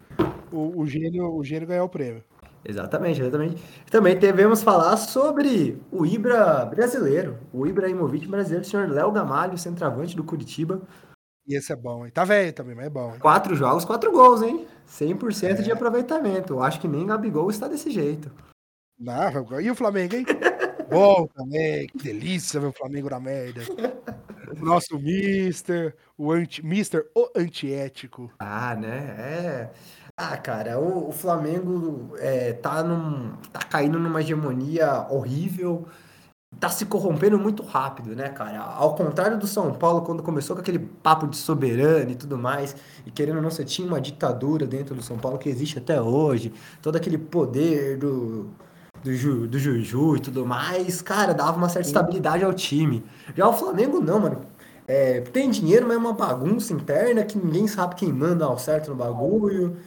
o, 0.51 0.81
o, 0.81 0.87
gênio, 0.87 1.35
o 1.35 1.43
gênio 1.43 1.67
ganhar 1.67 1.83
o 1.83 1.89
prêmio. 1.89 2.23
Exatamente, 2.65 3.21
exatamente. 3.21 3.63
Também 3.91 4.17
devemos 4.17 4.63
falar 4.63 4.97
sobre 4.97 5.79
o 5.91 6.03
Ibra 6.03 6.65
brasileiro, 6.65 7.37
o 7.53 7.67
Ibrahimovic 7.67 8.27
brasileiro, 8.27 8.65
o 8.65 8.67
senhor 8.67 8.89
Léo 8.89 9.11
Gamalho, 9.11 9.57
centroavante 9.57 10.15
do 10.15 10.23
Curitiba. 10.23 10.81
E 11.47 11.55
esse 11.55 11.71
é 11.71 11.75
bom, 11.75 12.05
hein? 12.05 12.11
Tá 12.11 12.25
velho 12.25 12.51
também, 12.51 12.75
mas 12.75 12.87
é 12.87 12.89
bom. 12.89 13.13
Hein? 13.13 13.19
Quatro 13.19 13.55
jogos, 13.55 13.85
quatro 13.85 14.11
gols, 14.11 14.41
hein? 14.41 14.67
100% 14.89 15.59
é. 15.59 15.61
de 15.61 15.71
aproveitamento. 15.71 16.53
Eu 16.53 16.63
acho 16.63 16.81
que 16.81 16.87
nem 16.87 17.05
Gabigol 17.05 17.49
está 17.49 17.67
desse 17.67 17.91
jeito. 17.91 18.31
Não, 18.99 19.61
e 19.61 19.69
o 19.69 19.75
Flamengo, 19.75 20.15
hein? 20.15 20.25
Bom 20.89 21.27
também, 21.27 21.87
que 21.87 21.97
delícia 21.97 22.59
ver 22.59 22.67
o 22.67 22.71
Flamengo 22.73 23.09
na 23.09 23.19
merda. 23.19 23.61
O 24.59 24.65
nosso 24.65 24.97
Mister, 24.97 25.95
o 26.17 26.31
anti, 26.31 26.65
Mister, 26.65 27.05
o 27.13 27.27
antiético. 27.35 28.31
Ah, 28.39 28.75
né? 28.75 29.15
É. 29.19 29.69
Ah, 30.15 30.37
cara, 30.37 30.79
o, 30.79 31.09
o 31.09 31.11
Flamengo 31.11 32.15
é, 32.17 32.53
tá, 32.53 32.81
num, 32.81 33.35
tá 33.51 33.59
caindo 33.59 33.99
numa 33.99 34.21
hegemonia 34.21 35.05
horrível, 35.11 35.85
tá 36.59 36.69
se 36.69 36.85
corrompendo 36.85 37.37
muito 37.37 37.63
rápido, 37.63 38.15
né, 38.15 38.29
cara? 38.29 38.59
Ao 38.61 38.95
contrário 38.95 39.37
do 39.37 39.47
São 39.47 39.73
Paulo, 39.73 40.01
quando 40.03 40.23
começou 40.23 40.55
com 40.55 40.61
aquele 40.61 40.79
papo 40.79 41.27
de 41.27 41.37
soberano 41.37 42.11
e 42.11 42.15
tudo 42.15 42.37
mais, 42.37 42.75
e 43.05 43.11
querendo 43.11 43.37
ou 43.37 43.41
não, 43.43 43.51
você 43.51 43.65
tinha 43.65 43.87
uma 43.87 44.01
ditadura 44.01 44.65
dentro 44.65 44.95
do 44.95 45.03
São 45.03 45.17
Paulo 45.19 45.37
que 45.37 45.49
existe 45.49 45.77
até 45.77 46.01
hoje, 46.01 46.53
todo 46.81 46.95
aquele 46.95 47.17
poder 47.17 47.97
do 47.97 48.49
do, 49.07 49.13
Ju, 49.13 49.47
do 49.47 49.57
Juju 49.57 50.17
e 50.17 50.19
tudo 50.19 50.45
mais, 50.45 51.01
cara, 51.01 51.33
dava 51.33 51.57
uma 51.57 51.69
certa 51.69 51.87
estabilidade 51.87 52.43
ao 52.43 52.53
time. 52.53 53.03
Já 53.35 53.47
o 53.47 53.53
Flamengo 53.53 53.99
não, 53.99 54.19
mano. 54.19 54.41
É, 54.85 55.21
tem 55.21 55.49
dinheiro, 55.49 55.85
mas 55.87 55.97
é 55.97 55.99
uma 55.99 56.13
bagunça 56.13 56.73
interna 56.73 57.23
que 57.23 57.37
ninguém 57.37 57.67
sabe 57.67 57.95
quem 57.95 58.11
manda 58.11 58.45
ao 58.45 58.57
certo 58.57 58.89
no 58.89 58.95
bagulho. 58.95 59.77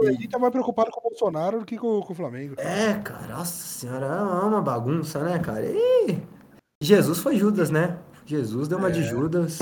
E... 0.00 0.08
A 0.08 0.12
gente 0.12 0.28
tá 0.28 0.38
mais 0.38 0.52
preocupado 0.52 0.90
com 0.90 1.00
o 1.00 1.10
Bolsonaro 1.10 1.60
do 1.60 1.64
que 1.64 1.76
com, 1.76 2.00
com 2.00 2.12
o 2.12 2.16
Flamengo. 2.16 2.54
É, 2.58 2.94
cara, 2.94 3.34
nossa 3.34 3.52
senhora, 3.52 4.06
é 4.06 4.46
uma 4.46 4.60
bagunça, 4.60 5.22
né, 5.22 5.38
cara? 5.38 5.64
E 5.64 6.18
Jesus 6.82 7.18
foi 7.18 7.36
Judas, 7.36 7.70
né? 7.70 7.98
Jesus 8.24 8.68
deu 8.68 8.78
uma 8.78 8.88
é. 8.88 8.92
de 8.92 9.02
Judas, 9.02 9.58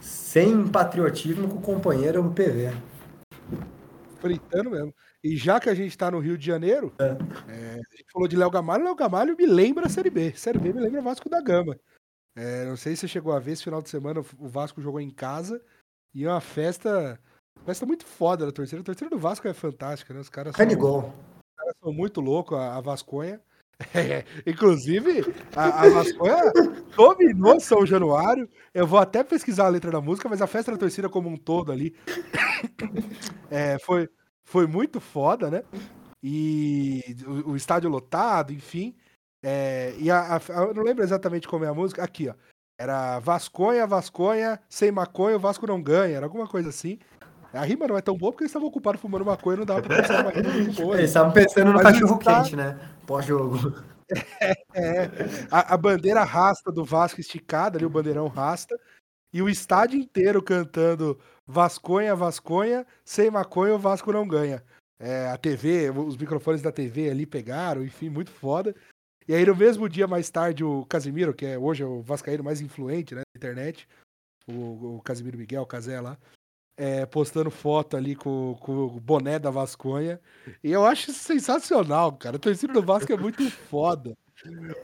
sem 0.00 0.66
patriotismo 0.66 1.48
com 1.48 1.58
o 1.58 1.60
companheiro 1.60 2.22
PV. 2.34 2.72
Fritando 4.20 4.70
mesmo. 4.70 4.94
E 5.22 5.36
já 5.36 5.60
que 5.60 5.68
a 5.68 5.74
gente 5.74 5.96
tá 5.96 6.10
no 6.10 6.18
Rio 6.18 6.36
de 6.36 6.46
Janeiro, 6.46 6.92
é. 6.98 7.04
É, 7.50 7.74
a 7.74 7.96
gente 7.96 8.12
falou 8.12 8.28
de 8.28 8.36
Léo 8.36 8.50
Gamalho, 8.50 8.84
Léo 8.84 8.94
Gamalho 8.94 9.36
me 9.36 9.46
lembra 9.46 9.86
a 9.86 9.88
Série 9.88 10.10
B. 10.10 10.32
Série 10.32 10.58
B 10.58 10.72
me 10.72 10.80
lembra 10.80 11.02
Vasco 11.02 11.28
da 11.28 11.40
Gama. 11.40 11.78
É, 12.36 12.64
não 12.66 12.76
sei 12.76 12.94
se 12.94 13.00
você 13.00 13.08
chegou 13.08 13.32
a 13.32 13.40
ver 13.40 13.52
esse 13.52 13.64
final 13.64 13.82
de 13.82 13.88
semana, 13.88 14.20
o 14.20 14.48
Vasco 14.48 14.80
jogou 14.80 15.00
em 15.00 15.10
casa 15.10 15.60
e 16.14 16.24
é 16.24 16.28
uma 16.28 16.40
festa. 16.40 17.20
Festa 17.64 17.84
muito 17.84 18.06
foda 18.06 18.46
da 18.46 18.52
torcida. 18.52 18.80
A 18.80 18.84
torcida 18.84 19.10
do 19.10 19.18
Vasco 19.18 19.48
é 19.48 19.52
fantástica, 19.52 20.14
né? 20.14 20.20
Os 20.20 20.28
caras 20.28 20.54
são, 20.54 20.64
os 20.64 21.56
caras 21.56 21.74
são 21.82 21.92
muito 21.92 22.20
loucos, 22.20 22.56
a, 22.56 22.76
a 22.76 22.80
Vasconha. 22.80 23.40
É, 23.94 24.24
inclusive, 24.44 25.24
a, 25.54 25.82
a 25.82 25.88
Vasconha 25.88 26.52
dominou 26.96 27.60
São 27.60 27.86
Januário. 27.86 28.48
Eu 28.74 28.86
vou 28.86 28.98
até 28.98 29.22
pesquisar 29.22 29.66
a 29.66 29.70
letra 29.70 29.90
da 29.90 30.00
música, 30.00 30.28
mas 30.28 30.42
a 30.42 30.46
festa 30.48 30.72
da 30.72 30.78
torcida 30.78 31.08
como 31.08 31.28
um 31.28 31.36
todo 31.36 31.70
ali 31.70 31.94
é, 33.50 33.78
foi, 33.78 34.08
foi 34.44 34.66
muito 34.66 35.00
foda, 35.00 35.50
né? 35.50 35.62
E 36.22 37.16
o, 37.24 37.52
o 37.52 37.56
estádio 37.56 37.88
lotado, 37.88 38.52
enfim. 38.52 38.96
É, 39.44 39.94
e 39.98 40.10
a, 40.10 40.36
a, 40.36 40.40
eu 40.62 40.74
não 40.74 40.82
lembro 40.82 41.04
exatamente 41.04 41.46
como 41.46 41.64
é 41.64 41.68
a 41.68 41.74
música. 41.74 42.02
Aqui, 42.02 42.28
ó. 42.28 42.34
Era 42.80 43.18
Vasconha, 43.18 43.86
Vasconha, 43.86 44.60
sem 44.68 44.92
maconha, 44.92 45.36
o 45.36 45.40
Vasco 45.40 45.66
não 45.66 45.82
ganha. 45.82 46.16
Era 46.16 46.26
alguma 46.26 46.48
coisa 46.48 46.68
assim. 46.68 46.98
A 47.52 47.64
rima 47.64 47.86
não 47.86 47.96
é 47.96 48.02
tão 48.02 48.16
boa 48.16 48.32
porque 48.32 48.44
eles 48.44 48.50
estavam 48.50 48.68
ocupados 48.68 49.00
fumando 49.00 49.24
maconha 49.24 49.56
e 49.56 49.58
não 49.58 49.66
dava 49.66 49.82
pra 49.82 49.96
pensar 49.96 50.22
uma 50.22 50.30
rima 50.30 50.52
muito 50.52 50.82
boa. 50.82 50.96
Eles 50.98 51.10
estavam 51.10 51.32
pensando 51.32 51.72
no 51.72 51.80
cachorro 51.80 52.18
tá... 52.18 52.42
quente, 52.42 52.56
né? 52.56 52.78
Pós-jogo. 53.06 53.58
É, 54.40 54.52
é. 54.74 55.10
A, 55.50 55.74
a, 55.74 55.76
bandeira 55.76 56.24
rasta 56.24 56.72
do 56.72 56.82
Vasco 56.82 57.20
esticada 57.20 57.76
ali, 57.76 57.84
o 57.84 57.90
bandeirão 57.90 58.26
rasta. 58.26 58.74
E 59.30 59.42
o 59.42 59.50
estádio 59.50 60.00
inteiro 60.00 60.42
cantando 60.42 61.20
Vasconha, 61.46 62.16
Vasconha, 62.16 62.86
sem 63.04 63.30
maconha 63.30 63.74
o 63.74 63.78
Vasco 63.78 64.10
não 64.10 64.26
ganha. 64.26 64.64
É, 64.98 65.28
a 65.28 65.36
TV, 65.36 65.90
os 65.90 66.16
microfones 66.16 66.62
da 66.62 66.72
TV 66.72 67.10
ali 67.10 67.26
pegaram, 67.26 67.84
enfim, 67.84 68.08
muito 68.08 68.30
foda. 68.30 68.74
E 69.28 69.34
aí 69.34 69.44
no 69.44 69.54
mesmo 69.54 69.86
dia 69.90 70.06
mais 70.06 70.30
tarde 70.30 70.64
o 70.64 70.86
Casimiro, 70.86 71.34
que 71.34 71.44
é 71.44 71.58
hoje 71.58 71.82
é 71.82 71.86
o 71.86 72.00
vascaíno 72.00 72.42
mais 72.42 72.62
influente 72.62 73.14
né, 73.14 73.20
na 73.20 73.38
internet, 73.38 73.86
o, 74.48 74.96
o 74.96 75.02
Casimiro 75.02 75.36
Miguel, 75.36 75.60
o 75.60 75.66
Casé 75.66 76.00
lá, 76.00 76.16
é, 76.78 77.04
postando 77.04 77.50
foto 77.50 77.96
ali 77.96 78.14
com, 78.14 78.56
com, 78.60 78.72
o 78.72 79.00
boné 79.00 79.38
da 79.38 79.50
Vasconha. 79.50 80.20
E 80.62 80.70
eu 80.70 80.86
acho 80.86 81.10
isso 81.10 81.24
sensacional, 81.24 82.12
cara. 82.12 82.36
A 82.36 82.38
torcida 82.38 82.72
do 82.72 82.82
Vasco 82.82 83.12
é 83.12 83.16
muito 83.16 83.50
foda. 83.50 84.16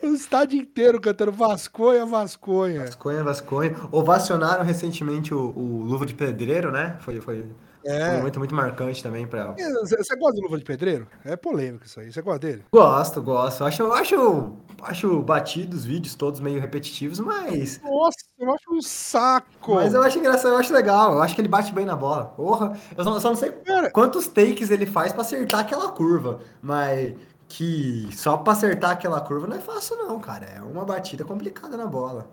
O 0.02 0.08
estádio 0.08 0.60
inteiro 0.60 1.00
cantando 1.00 1.30
Vasconha, 1.30 2.04
Vasconha. 2.04 2.80
Vasconha, 2.80 3.22
Vasconha. 3.22 3.76
Ovacionaram 3.92 4.64
recentemente 4.64 5.32
o, 5.32 5.56
o 5.56 5.82
Luva 5.84 6.04
de 6.04 6.12
Pedreiro, 6.12 6.72
né? 6.72 6.96
Foi, 6.98 7.20
foi 7.20 7.46
É. 7.86 8.14
Um 8.14 8.16
momento 8.18 8.40
muito 8.40 8.54
marcante 8.54 9.00
também 9.00 9.24
pra. 9.28 9.52
Você 9.52 9.96
você 9.96 10.16
gosta 10.16 10.34
do 10.34 10.42
Luva 10.42 10.58
de 10.58 10.64
Pedreiro? 10.64 11.06
É 11.24 11.36
polêmico 11.36 11.86
isso 11.86 12.00
aí. 12.00 12.12
Você 12.12 12.20
gosta 12.20 12.40
dele? 12.40 12.64
Gosto, 12.72 13.22
gosto. 13.22 13.62
Acho, 13.62 13.92
acho, 13.92 14.56
acho 14.84 15.22
batido 15.22 15.76
os 15.76 15.84
vídeos 15.84 16.14
todos 16.14 16.40
meio 16.40 16.60
repetitivos, 16.60 17.18
mas. 17.20 17.80
Nossa, 17.82 18.16
eu 18.38 18.52
acho 18.52 18.72
um 18.72 18.80
saco. 18.82 19.74
Mas 19.74 19.94
eu 19.94 20.02
acho 20.02 20.18
engraçado, 20.18 20.52
eu 20.52 20.58
acho 20.58 20.72
legal. 20.72 21.14
Eu 21.14 21.22
acho 21.22 21.34
que 21.34 21.40
ele 21.40 21.48
bate 21.48 21.72
bem 21.72 21.84
na 21.86 21.96
bola. 21.96 22.26
Porra, 22.26 22.78
eu 22.96 23.02
só, 23.04 23.14
eu 23.14 23.20
só 23.20 23.28
não 23.30 23.36
sei 23.36 23.50
Cara, 23.52 23.90
quantos 23.90 24.26
takes 24.28 24.70
ele 24.70 24.86
faz 24.86 25.12
pra 25.12 25.22
acertar 25.22 25.60
aquela 25.60 25.90
curva. 25.92 26.40
Mas 26.62 27.14
que 27.48 28.08
só 28.16 28.36
pra 28.36 28.52
acertar 28.52 28.90
aquela 28.92 29.20
curva 29.20 29.46
não 29.46 29.56
é 29.56 29.60
fácil, 29.60 29.96
não, 29.98 30.18
cara. 30.20 30.46
É 30.46 30.60
uma 30.62 30.84
batida 30.84 31.24
complicada 31.24 31.76
na 31.76 31.86
bola. 31.86 32.28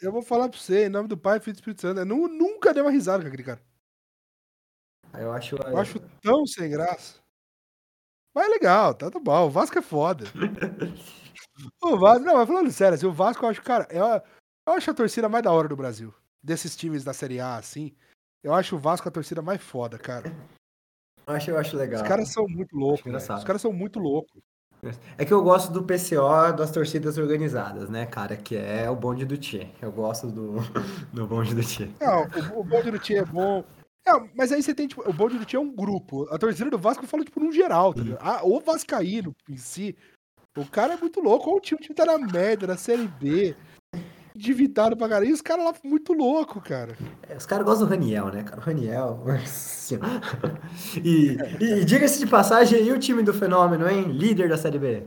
eu 0.00 0.10
vou 0.10 0.22
falar 0.22 0.48
pra 0.48 0.58
você, 0.58 0.86
em 0.86 0.88
nome 0.88 1.08
do 1.08 1.16
Pai, 1.16 1.38
Filho 1.40 1.54
do 1.54 1.58
Espírito 1.58 1.80
Santo, 1.82 2.00
eu 2.00 2.04
nu- 2.06 2.28
nunca 2.28 2.72
dei 2.74 2.82
uma 2.82 2.90
risada 2.90 3.22
com 3.22 3.28
aquele 3.28 3.44
cara. 3.44 3.60
Eu 5.14 5.30
acho. 5.32 5.56
Eu 5.56 5.76
acho 5.78 6.00
tão 6.22 6.46
sem 6.46 6.70
graça. 6.70 7.20
Mas 8.34 8.46
é 8.46 8.48
legal, 8.48 8.94
tá, 8.94 9.10
tá 9.10 9.20
bom. 9.20 9.46
O 9.46 9.50
Vasco 9.50 9.78
é 9.78 9.82
foda. 9.82 10.24
o 11.82 11.98
Vasco, 11.98 12.24
não, 12.24 12.36
mas 12.36 12.48
falando 12.48 12.70
sério, 12.70 12.94
assim, 12.94 13.06
o 13.06 13.12
Vasco 13.12 13.44
eu 13.44 13.50
acho, 13.50 13.62
cara, 13.62 13.86
eu, 13.90 14.04
eu 14.66 14.72
acho 14.74 14.90
a 14.90 14.94
torcida 14.94 15.28
mais 15.28 15.44
da 15.44 15.52
hora 15.52 15.68
do 15.68 15.76
Brasil. 15.76 16.14
Desses 16.42 16.76
times 16.76 17.04
da 17.04 17.12
Série 17.12 17.40
A, 17.40 17.56
assim. 17.56 17.94
Eu 18.42 18.52
acho 18.52 18.74
o 18.74 18.78
Vasco 18.78 19.08
a 19.08 19.12
torcida 19.12 19.40
mais 19.40 19.62
foda, 19.62 19.98
cara. 19.98 20.32
Eu 21.26 21.34
acho, 21.34 21.50
eu 21.50 21.58
acho 21.58 21.76
legal. 21.76 22.02
Os 22.02 22.08
caras 22.08 22.28
são 22.28 22.46
muito 22.48 22.76
loucos, 22.76 23.06
engraçado. 23.06 23.38
Os 23.38 23.44
caras 23.44 23.62
são 23.62 23.72
muito 23.72 24.00
loucos. 24.00 24.42
É 25.16 25.24
que 25.24 25.32
eu 25.32 25.40
gosto 25.44 25.72
do 25.72 25.84
PCO 25.84 26.52
das 26.56 26.72
torcidas 26.72 27.16
organizadas, 27.16 27.88
né, 27.88 28.04
cara? 28.04 28.36
Que 28.36 28.56
é 28.56 28.90
o 28.90 28.96
bonde 28.96 29.24
do 29.24 29.38
Tchê. 29.38 29.68
Eu 29.80 29.92
gosto 29.92 30.26
do, 30.26 30.56
do 31.14 31.24
bonde 31.24 31.54
do 31.54 31.62
Tchê. 31.62 31.88
Não, 32.00 32.26
o, 32.56 32.60
o 32.60 32.64
bonde 32.64 32.90
do 32.90 32.98
Tia 32.98 33.20
é 33.20 33.24
bom. 33.24 33.64
É, 34.04 34.10
mas 34.34 34.50
aí 34.50 34.60
você 34.60 34.74
tem, 34.74 34.88
tipo, 34.88 35.08
o 35.08 35.12
bonde 35.12 35.38
do 35.38 35.44
Tia 35.44 35.58
é 35.58 35.62
um 35.62 35.72
grupo. 35.72 36.26
A 36.34 36.38
torcida 36.38 36.68
do 36.68 36.78
Vasco 36.78 37.06
fala, 37.06 37.24
tipo, 37.24 37.38
num 37.38 37.52
geral, 37.52 37.94
tá 37.94 38.02
ligado? 38.02 38.18
Ah, 38.20 38.40
o 38.42 38.58
Vascaíno 38.58 39.32
em 39.48 39.56
si. 39.56 39.96
O 40.56 40.66
cara 40.66 40.94
é 40.94 40.96
muito 40.96 41.20
louco. 41.20 41.48
Olha 41.48 41.58
o 41.58 41.60
time, 41.60 41.78
o 41.78 41.82
time 41.82 41.94
tá 41.94 42.04
na 42.04 42.18
merda, 42.18 42.66
na 42.66 42.76
Série 42.76 43.08
B. 43.08 43.54
Endividado 44.34 44.96
pra 44.96 45.08
caralho. 45.08 45.30
E 45.30 45.32
os 45.32 45.40
caras 45.40 45.64
lá 45.64 45.74
muito 45.84 46.12
louco, 46.12 46.60
cara. 46.60 46.96
É, 47.28 47.36
Os 47.36 47.46
caras 47.46 47.64
gostam 47.64 47.86
do 47.86 47.90
Raniel, 47.90 48.26
né, 48.26 48.42
cara? 48.42 48.60
O 48.60 48.64
Raniel. 48.64 49.22
assim, 49.42 49.98
e 51.02 51.36
e 51.60 51.84
diga-se 51.84 52.18
de 52.18 52.26
passagem, 52.26 52.82
e 52.82 52.92
o 52.92 52.98
time 52.98 53.22
do 53.22 53.32
Fenômeno, 53.34 53.88
hein? 53.88 54.04
Líder 54.12 54.48
da 54.48 54.56
Série 54.56 54.78
B. 54.78 55.02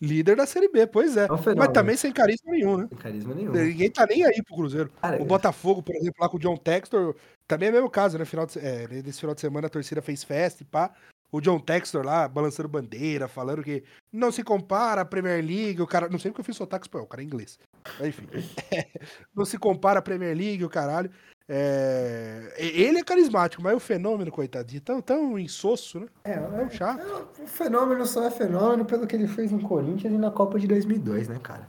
Líder 0.00 0.36
da 0.36 0.46
Série 0.46 0.68
B, 0.68 0.86
pois 0.86 1.16
é. 1.16 1.26
É 1.26 1.32
um 1.32 1.38
Mas 1.56 1.68
também 1.68 1.96
sem 1.96 2.12
carisma 2.12 2.50
nenhum, 2.50 2.76
né? 2.76 2.86
Sem 2.88 2.98
carisma 2.98 3.34
nenhum. 3.34 3.52
Ninguém 3.52 3.90
tá 3.90 4.06
nem 4.06 4.24
aí 4.24 4.42
pro 4.42 4.56
Cruzeiro. 4.56 4.90
Cara, 5.00 5.22
O 5.22 5.24
Botafogo, 5.24 5.82
por 5.82 5.94
exemplo, 5.94 6.16
lá 6.20 6.28
com 6.28 6.36
o 6.36 6.40
John 6.40 6.56
Textor, 6.56 7.14
também 7.46 7.68
é 7.68 7.70
o 7.70 7.74
mesmo 7.74 7.90
caso, 7.90 8.18
né? 8.18 8.24
Final 8.24 8.44
de, 8.46 8.58
é, 8.58 8.86
nesse 8.88 9.20
final 9.20 9.34
de 9.34 9.40
semana 9.40 9.66
a 9.66 9.70
torcida 9.70 10.02
fez 10.02 10.22
festa 10.24 10.62
e 10.62 10.66
pá. 10.66 10.90
O 11.34 11.40
John 11.40 11.58
Textor 11.58 12.06
lá, 12.06 12.28
balançando 12.28 12.68
bandeira, 12.68 13.26
falando 13.26 13.60
que 13.60 13.82
não 14.12 14.30
se 14.30 14.44
compara 14.44 15.00
a 15.00 15.04
Premier 15.04 15.44
League, 15.44 15.82
o 15.82 15.86
cara. 15.86 16.08
Não 16.08 16.16
sei 16.16 16.30
porque 16.30 16.42
eu 16.42 16.44
fiz 16.44 16.56
sotaque 16.56 16.86
espanhol, 16.86 17.06
o 17.06 17.08
cara 17.08 17.22
é 17.22 17.24
inglês. 17.24 17.58
Enfim. 18.00 18.28
não 19.34 19.44
se 19.44 19.58
compara 19.58 19.98
a 19.98 20.02
Premier 20.02 20.36
League, 20.36 20.64
o 20.64 20.70
caralho. 20.70 21.10
É, 21.48 22.52
Ele 22.56 23.00
é 23.00 23.02
carismático, 23.02 23.60
mas 23.60 23.74
o 23.74 23.80
fenômeno, 23.80 24.30
coitadinho, 24.30 24.80
tão, 24.80 25.02
tão 25.02 25.36
insosso, 25.36 25.98
né? 25.98 26.06
É, 26.22 26.38
Tão 26.38 26.70
chato. 26.70 27.28
o 27.42 27.46
Fenômeno 27.48 28.06
só 28.06 28.22
é 28.22 28.30
fenômeno 28.30 28.84
pelo 28.84 29.04
que 29.04 29.16
ele 29.16 29.26
fez 29.26 29.50
no 29.50 29.60
Corinthians 29.60 30.14
e 30.14 30.16
na 30.16 30.30
Copa 30.30 30.56
de 30.56 30.68
2002, 30.68 31.26
né, 31.26 31.40
cara? 31.42 31.68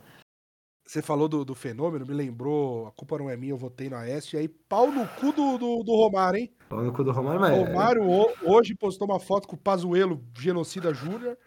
Você 0.85 1.01
falou 1.01 1.27
do, 1.27 1.43
do 1.43 1.55
fenômeno, 1.55 2.05
me 2.05 2.13
lembrou, 2.13 2.85
a 2.85 2.91
culpa 2.91 3.17
não 3.17 3.31
é 3.31 3.35
minha, 3.35 3.53
eu 3.53 3.57
votei 3.57 3.89
no 3.89 3.95
Aeste, 3.95 4.35
e 4.35 4.39
aí 4.39 4.47
pau 4.47 4.91
no 4.91 5.07
cu 5.07 5.31
do, 5.31 5.57
do, 5.57 5.83
do 5.83 5.95
Romário, 5.95 6.37
hein? 6.41 6.54
Pau 6.69 6.83
no 6.83 6.91
cu 6.91 7.03
do 7.03 7.11
Romário, 7.11 7.39
mas... 7.39 7.57
Romário 7.57 8.09
ho- 8.09 8.33
hoje 8.43 8.75
postou 8.75 9.07
uma 9.07 9.19
foto 9.19 9.47
com 9.47 9.55
o 9.55 9.59
Pazuello, 9.59 10.23
genocida 10.37 10.93
Júnior, 10.93 11.37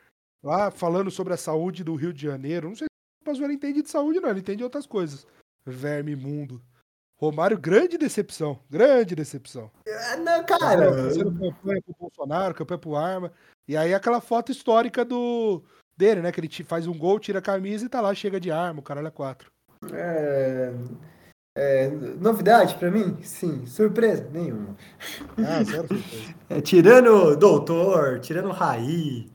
lá 0.43 0.71
falando 0.71 1.11
sobre 1.11 1.35
a 1.35 1.37
saúde 1.37 1.83
do 1.83 1.95
Rio 1.95 2.13
de 2.13 2.23
Janeiro. 2.23 2.69
Não 2.69 2.77
sei 2.77 2.87
se 2.87 3.23
o 3.23 3.25
Pazuello 3.25 3.53
entende 3.53 3.83
de 3.83 3.91
saúde, 3.91 4.21
não, 4.21 4.31
ele 4.31 4.41
entende 4.41 4.59
de 4.59 4.65
outras 4.65 4.87
coisas. 4.87 5.27
Verme 5.67 6.13
imundo. 6.13 6.63
Romário, 7.21 7.59
grande 7.59 7.99
decepção, 7.99 8.61
grande 8.71 9.17
decepção. 9.17 9.73
É, 9.85 10.17
não, 10.19 10.45
Tá 10.45 10.59
cara... 10.59 10.93
Fazendo 10.93 11.33
campanha 11.33 11.83
pro 11.83 11.97
Bolsonaro, 11.99 12.55
campanha 12.55 12.79
pro 12.79 12.95
Arma. 12.95 13.33
E 13.67 13.77
aí 13.77 13.93
aquela 13.93 14.21
foto 14.21 14.53
histórica 14.53 15.05
do 15.05 15.65
dele, 15.97 16.23
né? 16.23 16.31
Que 16.31 16.39
ele 16.39 16.49
faz 16.63 16.87
um 16.87 16.97
gol, 16.97 17.19
tira 17.19 17.41
a 17.41 17.43
camisa 17.43 17.85
e 17.85 17.89
tá 17.89 18.01
lá, 18.01 18.15
chega 18.15 18.39
de 18.39 18.53
arma, 18.53 18.79
o 18.79 18.85
caralho 18.85 19.09
é 19.09 19.11
quatro. 19.11 19.51
É, 19.93 20.73
é, 21.57 21.89
novidade 22.21 22.75
pra 22.77 22.91
mim? 22.91 23.17
Sim. 23.23 23.67
Surpresa? 23.67 24.29
Nenhuma. 24.33 24.77
Ah, 25.39 25.63
zero 25.65 25.89
surpresa. 25.89 26.35
É, 26.51 26.61
tirando 26.63 27.37
Doutor, 27.37 28.21
tirando 28.21 28.51
Raí, 28.51 29.31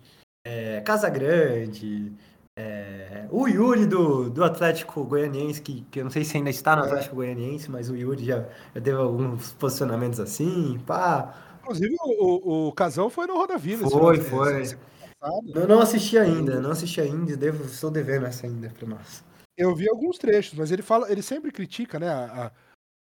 é, 0.46 0.82
Casa 0.82 1.10
Grande, 1.10 2.12
é, 2.58 3.28
o 3.32 3.48
Yuri 3.48 3.86
do, 3.86 4.30
do 4.30 4.44
Atlético 4.44 5.04
Goianiense, 5.06 5.62
que, 5.62 5.82
que 5.92 6.00
eu 6.00 6.04
não 6.06 6.12
sei 6.12 6.24
se 6.26 6.38
ainda 6.38 6.50
está 6.50 6.76
no 6.76 6.84
É. 6.84 6.86
Atlético 6.88 7.16
Goianiense, 7.16 7.70
mas 7.72 7.90
o 7.90 7.96
Yuri 7.96 8.26
já, 8.26 8.42
já 8.76 8.82
teve 8.82 8.98
alguns 8.98 9.54
posicionamentos 9.54 10.20
assim, 10.20 10.80
pá. 10.88 11.36
Inclusive, 11.62 11.96
o, 12.02 12.66
o, 12.66 12.68
o 12.70 12.74
Casão 12.74 13.10
foi 13.10 13.28
no 13.28 13.36
Roda 13.36 13.58
esse 13.86 13.92
Foi, 13.92 14.18
foi. 14.20 14.64
passada. 14.64 14.80
Eu 15.56 15.68
não 15.68 15.80
assisti 15.82 16.18
ainda, 16.18 16.60
não 16.62 16.72
assisti 16.72 17.02
ainda, 17.02 17.38
devo, 17.38 17.64
estou 17.66 17.90
devendo 17.92 18.26
essa 18.26 18.46
ainda 18.48 18.70
pra 18.78 18.88
nós. 18.88 19.24
Eu 19.58 19.76
vi 19.76 19.88
alguns 19.88 20.18
trechos, 20.18 20.58
mas 20.58 20.72
ele 20.72 20.82
fala, 20.82 21.12
ele 21.12 21.22
sempre 21.22 21.52
critica, 21.52 22.00
né, 22.00 22.10
a, 22.10 22.52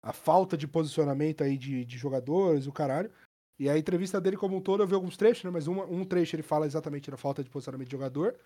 a, 0.03 0.13
falta 0.13 0.57
de 0.57 0.69
posicionamento 0.69 1.43
aí 1.43 1.57
de, 1.57 1.85
de 1.85 1.97
jogadores, 1.97 2.67
o 2.67 2.73
caralho. 2.73 3.11
E 3.59 3.69
a 3.71 3.79
entrevista 3.79 4.21
dele 4.21 4.37
como 4.37 4.57
um 4.57 4.61
todo, 4.61 4.83
eu 4.83 4.87
vi 4.87 4.95
alguns 4.95 5.17
trechos, 5.17 5.45
né, 5.45 5.51
mas 5.51 5.67
uma- 5.67 5.87
um 5.87 6.05
trecho 6.05 6.37
ele 6.37 6.43
fala 6.43 6.67
exatamente 6.67 7.11
da 7.11 7.17
falta 7.17 7.43
de 7.43 7.51
posicionamento 7.51 7.89
de 7.89 7.93
jogador. 7.93 8.37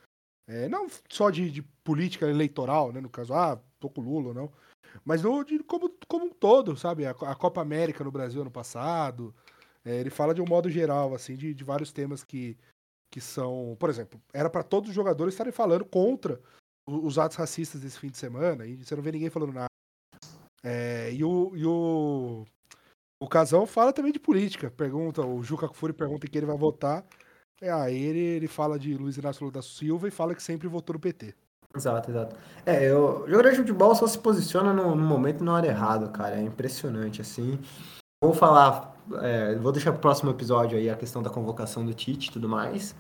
É, 0.49 0.69
não 0.69 0.87
só 1.11 1.31
de, 1.31 1.51
de 1.51 1.63
política 1.83 2.29
eleitoral, 2.29 2.93
né, 2.93 3.01
no 3.01 3.11
caso, 3.11 3.35
ah, 3.35 3.61
tô 3.81 3.91
com 3.91 4.01
o 4.01 4.05
Lula 4.05 4.29
ou 4.29 4.35
não. 4.35 4.53
Mas 5.05 5.23
no, 5.23 5.45
de, 5.45 5.59
como, 5.65 5.93
como 6.09 6.27
um 6.27 6.31
todo, 6.31 6.77
sabe? 6.77 7.07
A, 7.07 7.11
a 7.11 7.35
Copa 7.35 7.61
América 7.61 8.05
no 8.05 8.13
Brasil 8.13 8.41
ano 8.41 8.51
passado. 8.51 9.35
É, 9.85 9.97
ele 10.01 10.11
fala 10.11 10.35
de 10.35 10.43
um 10.43 10.47
modo 10.47 10.71
geral, 10.71 11.15
assim, 11.15 11.37
de, 11.37 11.55
de 11.55 11.65
vários 11.65 11.93
temas 11.93 12.25
que, 12.25 12.57
que 13.11 13.21
são. 13.21 13.77
Por 13.79 13.91
exemplo, 13.91 14.21
era 14.33 14.51
para 14.51 14.63
todos 14.63 14.89
os 14.91 14.95
jogadores 14.95 15.35
estarem 15.35 15.53
falando 15.53 15.85
contra 15.85 16.41
os 16.87 17.19
atos 17.19 17.37
racistas 17.37 17.81
desse 17.81 17.99
fim 17.99 18.09
de 18.09 18.19
semana, 18.19 18.65
e 18.65 18.77
você 18.77 18.95
não 18.95 19.03
vê 19.03 19.13
ninguém 19.13 19.31
falando 19.31 19.53
nada. 19.53 19.67
É, 20.63 21.13
e 21.13 21.25
o, 21.25 21.53
e 21.55 21.65
o, 21.65 22.45
o 23.21 23.29
Casão 23.29 23.67
fala 23.67 23.93
também 23.93 24.13
de 24.13 24.19
política. 24.19 24.71
Pergunta, 24.71 25.25
o 25.25 25.43
Juca 25.43 25.69
Kfouri 25.69 25.93
pergunta 25.93 26.27
em 26.27 26.31
que 26.31 26.39
ele 26.39 26.47
vai 26.47 26.57
votar. 26.57 27.05
É, 27.61 27.71
aí 27.71 27.97
ele, 27.97 28.19
ele 28.19 28.49
fala 28.49 28.79
de 28.79 28.95
Luiz 28.97 29.17
Inácio 29.17 29.45
Lula 29.45 29.55
da 29.55 29.63
Silva 29.63 30.09
e 30.09 30.11
fala 30.11 30.35
que 30.35 30.43
sempre 30.43 30.69
votou 30.69 30.95
no 30.95 31.01
PT. 31.01 31.35
Exato, 31.75 32.11
exato. 32.11 32.37
É, 32.65 32.91
eu, 32.91 33.23
o 33.25 33.29
jogador 33.29 33.51
de 33.51 33.57
futebol 33.59 33.95
só 33.95 34.07
se 34.07 34.19
posiciona 34.19 34.73
no, 34.73 34.95
no 34.95 35.05
momento 35.05 35.43
e 35.43 35.45
na 35.45 35.55
hora 35.55 35.67
errado, 35.67 36.11
cara. 36.11 36.37
É 36.37 36.43
impressionante, 36.43 37.21
assim. 37.21 37.59
Vou 38.23 38.33
falar, 38.33 38.97
é, 39.23 39.55
vou 39.57 39.73
deixar 39.73 39.93
pro 39.93 40.01
próximo 40.01 40.31
episódio 40.31 40.79
aí 40.79 40.89
a 40.89 40.97
questão 40.97 41.23
da 41.23 41.31
convocação 41.31 41.85
do 41.85 41.93
Tite 41.95 42.29
e 42.29 42.33
tudo 42.33 42.49
mais. 42.49 42.95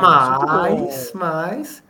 Mas, 0.00 1.12
mas, 1.12 1.84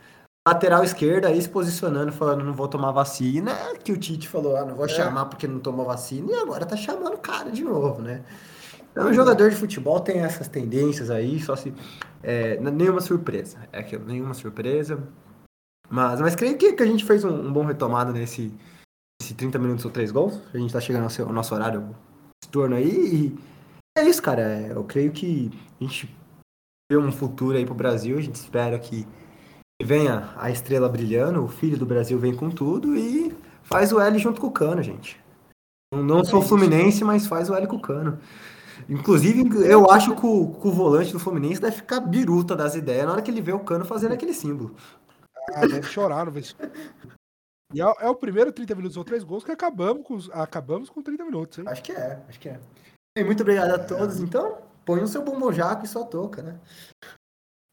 lateral 0.47 0.85
esquerda 0.85 1.29
aí 1.29 1.41
se 1.41 1.49
posicionando, 1.49 2.13
falando 2.13 2.45
não 2.45 2.53
vou 2.53 2.69
tomar 2.69 2.93
vacina, 2.93 3.53
que 3.83 3.93
o 3.93 3.97
Tite 3.97 4.29
falou, 4.29 4.57
ah, 4.57 4.65
não 4.65 4.75
vou 4.75 4.85
É. 4.85 4.89
chamar 4.89 5.25
porque 5.27 5.47
não 5.47 5.59
tomou 5.59 5.87
vacina, 5.87 6.31
e 6.33 6.35
agora 6.35 6.67
tá 6.67 6.77
chamando 6.77 7.15
o 7.15 7.19
cara 7.19 7.51
de 7.51 7.65
novo, 7.65 8.03
né? 8.03 8.23
Então, 8.93 9.09
o 9.11 9.13
jogador 9.13 9.51
de 9.51 9.57
futebol 9.57 9.99
tem 10.01 10.21
essas 10.21 10.47
tendências 10.47 11.11
aí, 11.11 11.41
só 11.41 11.57
se. 11.57 11.75
É, 12.23 12.61
nenhuma 12.61 13.01
surpresa. 13.01 13.59
É 13.73 13.81
aquilo, 13.81 14.05
nenhuma 14.05 14.35
surpresa. 14.35 15.03
Mas, 15.91 16.21
mas 16.21 16.37
creio 16.37 16.57
que, 16.57 16.73
que 16.75 16.83
a 16.83 16.87
gente 16.87 17.05
fez 17.05 17.25
um, 17.25 17.49
um 17.49 17.53
bom 17.53 17.65
retomada 17.65 18.13
nesse, 18.13 18.53
nesse 19.21 19.35
30 19.35 19.59
minutos 19.59 19.85
ou 19.85 19.91
3 19.91 20.13
gols. 20.13 20.41
A 20.55 20.59
gente 20.59 20.73
tá 20.73 20.81
chegando 20.81 21.03
ao, 21.05 21.11
seu- 21.11 21.27
ao 21.27 21.33
nosso 21.33 21.53
horário 21.55 21.95
de 22.43 22.49
turno 22.49 22.77
aí. 22.77 22.89
E 23.37 23.39
é 23.99 24.05
isso, 24.05 24.23
cara. 24.23 24.43
É, 24.43 24.71
Eu 24.73 24.85
creio 24.85 25.11
que 25.11 25.51
a 25.81 25.85
gente 25.85 26.09
vê 26.91 26.97
um 26.97 27.11
futuro 27.11 27.57
aí 27.59 27.67
pro 27.67 27.75
Brasil. 27.75 28.17
A 28.17 28.21
gente 28.23 28.37
espera 28.37 28.79
que 28.79 29.07
venha 29.83 30.33
a 30.37 30.51
estrela 30.51 30.89
brilhando, 30.89 31.43
o 31.45 31.49
filho 31.49 31.77
do 31.79 31.87
Brasil 31.87 32.19
vem 32.19 32.35
com 32.35 32.51
tudo 32.51 32.97
e 32.97 33.35
faz 33.63 33.93
o 33.93 34.01
L 34.01 34.19
junto 34.19 34.41
com 34.41 34.47
o 34.47 34.53
Cano, 34.53 34.83
gente. 34.83 35.21
Não, 35.93 36.03
não 36.03 36.25
sou 36.25 36.43
Fluminense, 36.43 37.05
mas 37.05 37.27
faz 37.27 37.51
o 37.51 37.55
L 37.55 37.67
com 37.67 37.77
o 37.77 37.83
Cano. 37.83 38.19
Inclusive, 38.89 39.43
eu 39.69 39.91
acho 39.91 40.15
que 40.17 40.27
o, 40.27 40.55
que 40.61 40.69
o 40.69 40.73
volante 40.73 41.13
do 41.13 41.19
Fluminense 41.21 41.61
deve 41.61 41.77
ficar 41.77 42.01
biruta 42.01 42.57
das 42.57 42.75
ideias 42.75 43.07
na 43.07 43.13
hora 43.13 43.23
que 43.23 43.31
ele 43.31 43.41
vê 43.41 43.53
o 43.53 43.61
Cano 43.61 43.85
fazendo 43.85 44.13
aquele 44.13 44.35
símbolo. 44.35 44.75
Ah, 45.55 45.67
deve 45.67 45.83
chorar 45.85 46.27
no 46.27 46.33
vestiário. 46.33 46.73
E 47.73 47.81
é, 47.81 47.85
é 48.01 48.09
o 48.09 48.15
primeiro 48.15 48.53
30 48.53 48.75
minutos 48.75 48.97
ou 48.97 49.05
3 49.05 49.23
gols 49.25 49.45
que 49.45 49.53
acabamos 49.53 50.07
com, 50.07 50.15
os- 50.15 50.31
acabamos 50.31 50.91
com 50.91 51.03
30 51.03 51.25
minutos, 51.25 51.59
hein? 51.59 51.65
Acho 51.69 51.83
que 51.83 51.93
é, 51.93 52.23
acho 52.29 52.41
que 52.41 52.49
é. 52.49 52.61
E 53.17 53.25
muito 53.25 53.43
obrigado 53.43 53.71
a 53.71 53.79
todos, 53.79 54.21
então. 54.21 54.59
Põe 54.85 55.03
o 55.03 55.09
seu 55.09 55.23
bombom 55.23 55.51
jaco 55.53 55.85
e 55.85 55.89
sua 55.89 56.05
touca, 56.05 56.43
né? 56.43 56.59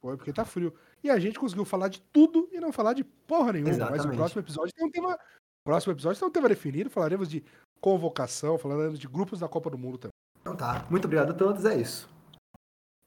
Foi 0.02 0.16
porque 0.18 0.32
tá 0.32 0.46
frio. 0.46 0.74
E 1.04 1.10
a 1.10 1.20
gente 1.20 1.40
conseguiu 1.40 1.66
falar 1.66 1.88
de 1.88 2.02
tudo 2.14 2.48
e 2.52 2.60
não 2.60 2.72
falar 2.72 2.94
de 2.94 3.04
porra 3.04 3.54
nenhuma. 3.54 3.72
Mas 3.72 3.80
o 3.80 3.84
Exatamente. 3.84 4.18
próximo 4.18 4.42
episódio 4.42 4.74
tem 4.74 4.86
um 4.86 4.92
tema. 4.92 5.14
O 5.14 5.64
próximo 5.64 5.94
episódio 5.94 6.20
tem 6.20 6.28
um 6.28 6.32
tema 6.32 6.50
definido. 6.50 6.90
Falaremos 6.90 7.30
de 7.30 7.44
convocação, 7.80 8.58
falaremos 8.58 9.00
de 9.00 9.08
grupos 9.08 9.40
da 9.40 9.48
Copa 9.48 9.70
do 9.70 9.78
Mundo 9.78 9.98
também. 9.98 10.12
Então 10.42 10.56
tá? 10.56 10.86
Muito 10.90 11.06
obrigado 11.06 11.32
a 11.32 11.34
todos, 11.34 11.66
é 11.66 11.76
isso. 11.80 12.10